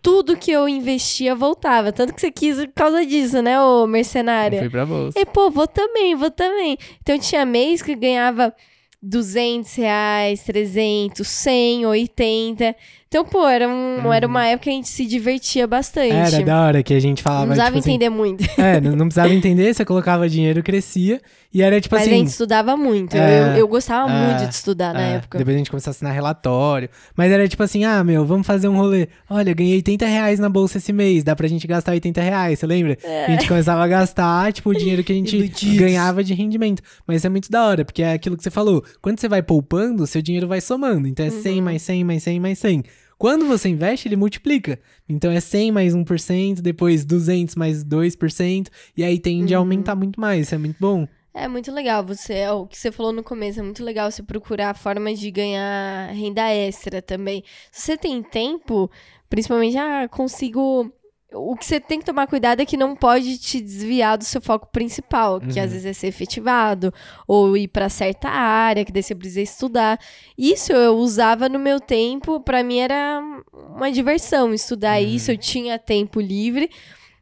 [0.01, 1.91] tudo que eu investia voltava.
[1.91, 4.59] Tanto que você quis por causa disso, né, ô mercenária?
[4.59, 5.17] Foi pra bolsa.
[5.17, 6.77] E, pô, vou também, vou também.
[7.01, 8.53] Então, tinha mês que ganhava
[9.01, 12.75] 200 reais, 300, 100, 80.
[13.09, 16.13] Então, pô, era, um, era uma época que a gente se divertia bastante.
[16.13, 16.19] Uhum.
[16.19, 18.43] Era da hora que a gente não falava, precisava tipo assim, entender muito.
[18.59, 21.19] É, não, não precisava entender, você colocava dinheiro, crescia.
[21.51, 22.13] E era tipo mas assim.
[22.13, 23.15] a gente estudava muito.
[23.17, 25.39] é, eu, eu gostava é, muito de estudar na é, época.
[25.39, 26.87] Depois a gente começou a assinar relatório.
[27.15, 29.07] Mas era tipo assim, ah, meu, vamos fazer um rolê.
[29.27, 32.67] Olha, ganhei 80 reais na bolsa esse mês, dá pra gente gastar 80 reais, você
[32.67, 32.95] lembra?
[33.27, 35.75] A gente começava a gastar, tipo, o dinheiro que a gente É.
[35.79, 36.83] Ganhava de rendimento.
[37.07, 38.83] Mas isso é muito da hora, porque é aquilo que você falou.
[39.01, 41.07] Quando você vai poupando, seu dinheiro vai somando.
[41.07, 41.41] Então é Uhum.
[41.41, 42.83] 100 mais 100 mais 100 mais 100.
[43.19, 44.79] Quando você investe, ele multiplica.
[45.07, 49.63] Então é 100 mais 1%, depois 200 mais 2%, e aí tende a Uhum.
[49.65, 50.47] aumentar muito mais.
[50.47, 51.05] Isso é muito bom.
[51.33, 54.23] É muito legal você, é o que você falou no começo, é muito legal você
[54.23, 57.43] procurar formas de ganhar renda extra também.
[57.71, 58.89] Se você tem tempo,
[59.29, 60.91] principalmente, ah, consigo.
[61.31, 64.41] O que você tem que tomar cuidado é que não pode te desviar do seu
[64.41, 65.65] foco principal, que Uhum.
[65.65, 66.91] às vezes é ser efetivado,
[67.27, 69.99] ou ir pra certa área, que daí você precisa estudar.
[70.35, 73.21] Isso eu usava no meu tempo, pra mim era
[73.75, 75.07] uma diversão estudar Uhum.
[75.07, 76.69] isso, eu tinha tempo livre,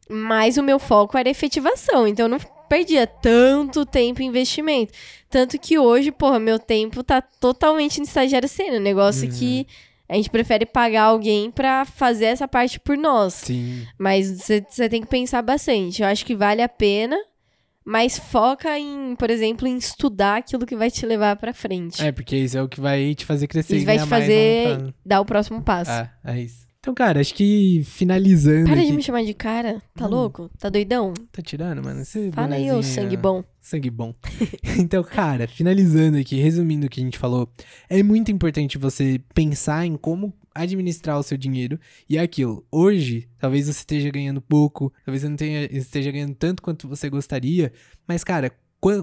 [0.09, 2.39] mas o meu foco era efetivação, então eu não
[2.69, 4.93] perdia tanto tempo em investimento.
[5.29, 9.67] Tanto que hoje, porra, meu tempo tá totalmente no estagiário sênior, um negócio que
[10.09, 13.33] a gente prefere pagar alguém pra fazer essa parte por nós.
[13.33, 13.85] Sim.
[13.97, 16.01] Mas você tem que pensar bastante.
[16.01, 17.17] Eu acho que vale a pena,
[17.83, 22.03] mas foca em, por exemplo, em estudar aquilo que vai te levar pra frente.
[22.03, 23.77] É, porque isso é o que vai te fazer crescer.
[23.77, 24.93] Isso vai te fazer a longo prazo.
[25.05, 25.91] dar o próximo passo.
[25.91, 26.66] É, é isso.
[26.79, 28.87] Então, cara, acho que finalizando Para aqui...
[28.91, 29.81] de me chamar de cara.
[29.95, 30.09] Tá Hum.
[30.09, 30.49] louco?
[30.57, 31.13] Tá doidão?
[31.31, 32.03] Tá tirando, mano?
[32.33, 33.43] Fala aí, ô sangue bom.
[33.59, 34.13] Sangue bom.
[34.79, 37.51] então, cara, finalizando aqui, resumindo o que a gente falou,
[37.89, 42.65] é muito importante você pensar em como administrar o seu dinheiro e é aquilo.
[42.71, 47.09] Hoje, talvez você esteja ganhando pouco, talvez você não tenha, esteja ganhando tanto quanto você
[47.09, 47.71] gostaria,
[48.07, 48.51] mas, cara,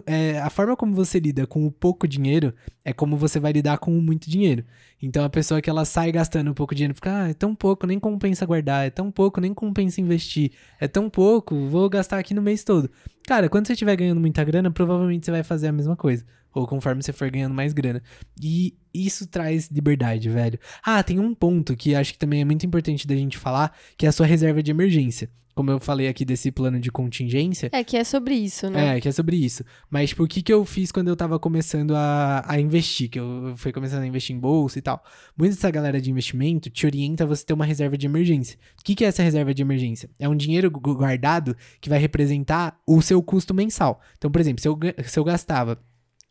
[0.06, 2.54] é, a forma como você lida com o pouco dinheiro
[2.84, 4.64] é como você vai lidar com o muito dinheiro.
[5.02, 7.54] Então, a pessoa que ela sai gastando um pouco de dinheiro, fica, ah, é tão
[7.54, 12.18] pouco, nem compensa guardar, é tão pouco, nem compensa investir, é tão pouco, vou gastar
[12.18, 12.90] aqui no mês todo.
[13.26, 16.24] Cara, quando você estiver ganhando muita grana, provavelmente você vai fazer a mesma coisa.
[16.54, 18.02] Ou conforme você for ganhando mais grana.
[18.40, 20.58] E isso traz liberdade, velho.
[20.82, 24.06] Ah, tem um ponto que acho que também é muito importante da gente falar, que
[24.06, 25.28] é a sua reserva de emergência.
[25.56, 28.96] Como eu falei aqui desse plano de contingência, É que é sobre isso, né?
[28.96, 29.62] é, que é sobre isso.
[29.88, 33.08] Mas, tipo, o que, que eu fiz quando eu tava começando a, a investir?
[33.08, 35.00] Que eu fui começando a investir em bolsa e tal.
[35.38, 38.58] Muita dessa galera de investimento te orienta a você ter uma reserva de emergência.
[38.80, 40.10] O que, que é essa reserva de emergência?
[40.18, 44.00] É um dinheiro gu- guardado que vai representar o seu custo mensal.
[44.18, 45.80] Então, por exemplo, se eu, se eu gastava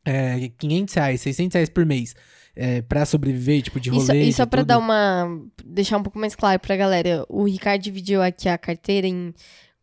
[0.06, 2.16] é, 500 reais, 600 reais por mês
[2.56, 5.28] é, pra sobreviver, tipo, de rolê só, e só tudo, dar uma.
[5.66, 9.34] deixar um pouco mais claro pra galera, o Ricardo dividiu aqui a carteira em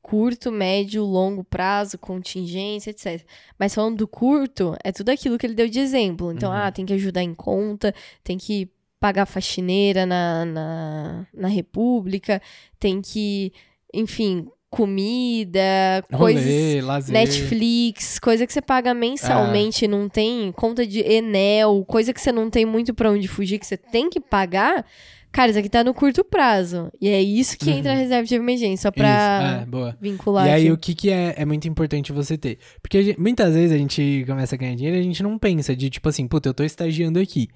[0.03, 3.25] curto, médio, longo prazo, contingência, etc.
[3.59, 6.33] Mas falando do curto, é tudo aquilo que ele deu de exemplo.
[6.33, 6.57] Então, Uhum.
[6.57, 7.95] ah, tem que ajudar em conta,
[8.25, 12.41] tem que pagar faxineira na, na, na República,
[12.79, 13.53] tem que,
[13.95, 16.45] enfim, comida, coisas.
[16.45, 17.12] rolê, lazer.
[17.12, 22.49] Netflix, coisa que você paga mensalmente, não tem conta de Enel, coisa que você não
[22.51, 24.85] tem muito pra onde fugir, que você tem que pagar.
[25.33, 26.91] Cara, isso aqui tá no curto prazo.
[27.01, 30.51] E é isso que entra a reserva de emergência, só pra Isso, é, vincular E
[30.51, 30.73] aí, aqui.
[30.73, 32.59] o que, que é, é muito importante você ter?
[32.83, 35.75] Porque gente- muitas vezes a gente começa a ganhar dinheiro e a gente não pensa
[35.77, 37.49] de tipo assim, puta, eu tô estagiando aqui.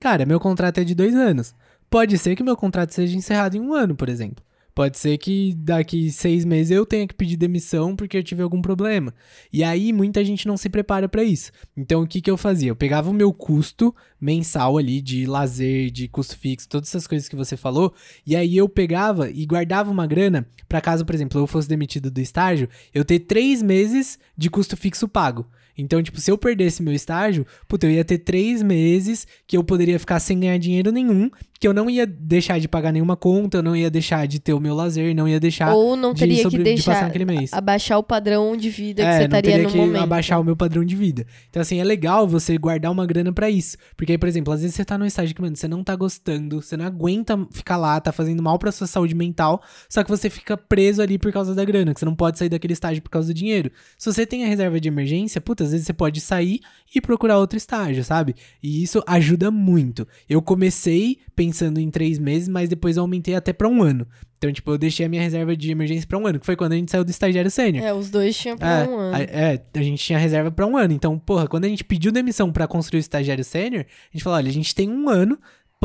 [0.00, 1.54] Cara, meu contrato é de dois anos.
[1.88, 4.42] Pode ser que meu contrato seja encerrado em um ano, por exemplo.
[4.74, 8.62] Pode ser que daqui seis meses eu tenha que pedir demissão porque eu tive algum
[8.62, 9.14] problema.
[9.52, 11.50] E aí muita gente não se prepara pra isso.
[11.76, 12.70] Então o que, que eu fazia?
[12.70, 17.28] Eu pegava o meu custo mensal ali de lazer, de custo fixo, todas essas coisas
[17.28, 17.92] que você falou.
[18.26, 22.12] E aí eu pegava e guardava uma grana para caso, por exemplo, eu fosse demitido
[22.12, 25.44] do estágio, eu ter três meses de custo fixo pago.
[25.80, 29.64] Então, tipo, se eu perdesse meu estágio, puta, eu ia ter três meses que eu
[29.64, 33.58] poderia ficar sem ganhar dinheiro nenhum, que eu não ia deixar de pagar nenhuma conta,
[33.58, 36.20] eu não ia deixar de ter o meu lazer, não ia deixar Ou não de,
[36.20, 37.52] teria sobre- que de deixar mês.
[37.52, 40.02] abaixar o padrão de vida que É, você não estaria teria no que momento.
[40.02, 41.26] abaixar o meu padrão de vida.
[41.50, 43.76] Então, assim, é legal você guardar uma grana pra isso.
[43.94, 45.94] Porque aí, por exemplo, às vezes você tá num estágio que, mano, você não tá
[45.94, 50.08] gostando, você não aguenta ficar lá, tá fazendo mal pra sua saúde mental, só que
[50.10, 53.02] você fica preso ali por causa da grana, que você não pode sair daquele estágio
[53.02, 53.70] por causa do dinheiro.
[53.98, 56.60] Se você tem a reserva de emergência, puta, às vezes você pode sair
[56.94, 58.34] e procurar outro estágio, sabe?
[58.62, 60.06] E isso ajuda muito.
[60.28, 64.06] Eu comecei pensando em três meses, mas depois eu aumentei até pra um ano.
[64.38, 66.72] Então, tipo, eu deixei a minha reserva de emergência pra um ano, que foi quando
[66.72, 67.84] a gente saiu do estagiário sênior.
[67.84, 69.14] É, os dois tinham pra É, um ano.
[69.14, 70.94] a, é, a gente tinha reserva pra um ano.
[70.94, 74.38] Então, porra, quando a gente pediu demissão pra construir o estagiário sênior, a gente falou:
[74.38, 75.38] olha, a gente tem um ano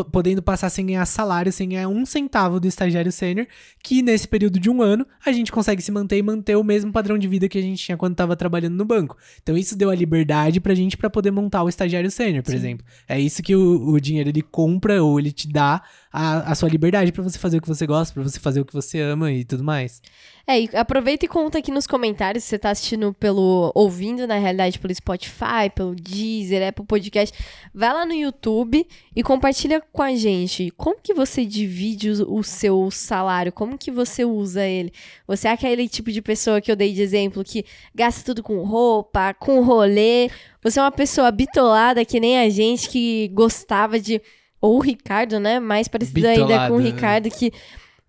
[0.04, 3.48] podendo passar sem ganhar salário, sem ganhar um centavo do estagiário sênior,
[3.82, 6.92] que nesse período de um ano a gente consegue se manter e manter o mesmo
[6.92, 9.16] padrão de vida que a gente tinha quando tava trabalhando no banco.
[9.42, 12.58] Então isso deu a liberdade pra gente pra poder montar o estagiário sênior, por Sim.
[12.58, 12.86] exemplo.
[13.08, 15.82] É isso que o, o dinheiro ele compra ou ele te dá
[16.12, 18.66] a, a sua liberdade pra você fazer o que você gosta, pra você fazer o
[18.66, 20.02] que você ama e tudo mais.
[20.48, 23.72] É, e aproveita e conta aqui nos comentários se você tá assistindo pelo.
[23.74, 27.36] ouvindo, na realidade, pelo Spotify, pelo Deezer, Apple Podcast.
[27.74, 32.92] Vai lá no YouTube e compartilha com a gente como que você divide o, seu
[32.92, 34.94] salário, como que você usa ele.
[35.26, 38.64] Você é aquele tipo de pessoa que eu dei de exemplo que gasta tudo com
[38.64, 40.30] roupa, com rolê.
[40.62, 44.22] Você é uma pessoa bitolada que nem a gente que gostava de.
[44.62, 45.60] Ou o Ricardo, né?
[45.60, 46.86] Mais parecido ainda com Bitolada, o né?
[46.86, 47.52] Ricardo que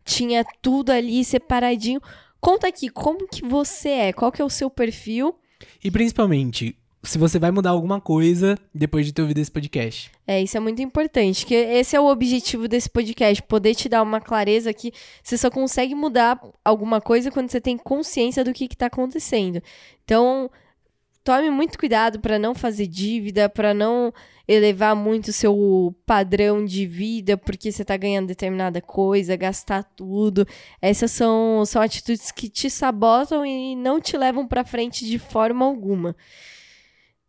[0.05, 2.01] tinha tudo ali separadinho.
[2.41, 4.13] Conta aqui, como que você é?
[4.13, 5.35] Qual que é o seu perfil?
[5.83, 10.11] E principalmente, se você vai mudar alguma coisa depois de ter ouvido esse podcast.
[10.27, 14.03] É, isso é muito importante, que esse é o objetivo desse podcast, poder te dar
[14.03, 18.65] uma clareza que você só consegue mudar alguma coisa quando você tem consciência do que
[18.65, 19.63] está acontecendo.
[20.05, 20.51] Então,
[21.27, 24.15] tome muito cuidado para não fazer dívida, para não
[24.47, 30.47] elevar muito o seu padrão de vida porque você tá ganhando determinada coisa, gastar tudo.
[30.81, 35.65] Essas são, são atitudes que te sabotam e não te levam para frente de forma
[35.65, 36.15] alguma.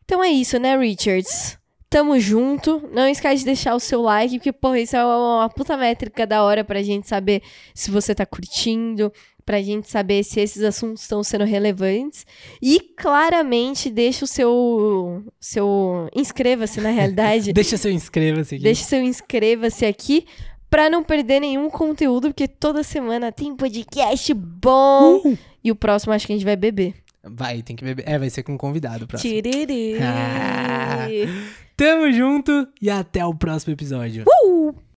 [0.06, 1.58] Então é isso, né, Richards?
[1.90, 2.88] Tamo junto.
[2.94, 6.44] Não esquece de deixar o seu like, porque, porra, isso é uma puta métrica da
[6.44, 7.42] hora pra gente saber
[7.74, 9.12] se você tá curtindo,
[9.48, 12.26] pra gente saber se esses assuntos estão sendo relevantes.
[12.62, 15.24] E claramente deixa o seu.
[15.40, 17.54] seu inscreva-se, na realidade.
[17.56, 18.64] Deixa seu inscreva-se aqui.
[18.64, 20.26] Deixa seu inscreva-se aqui
[20.70, 25.22] pra não perder nenhum conteúdo, porque toda semana tem podcast bom.
[25.24, 25.38] Uh!
[25.64, 26.94] E o próximo acho que a gente vai beber.
[27.24, 28.04] Vai, tem que beber.
[28.06, 29.32] É, vai ser com convidado o próximo.
[29.32, 29.98] Tiriri.
[30.02, 31.08] Ah.
[31.78, 34.26] Tamo junto e até o próximo episódio.
[34.44, 34.76] Uh!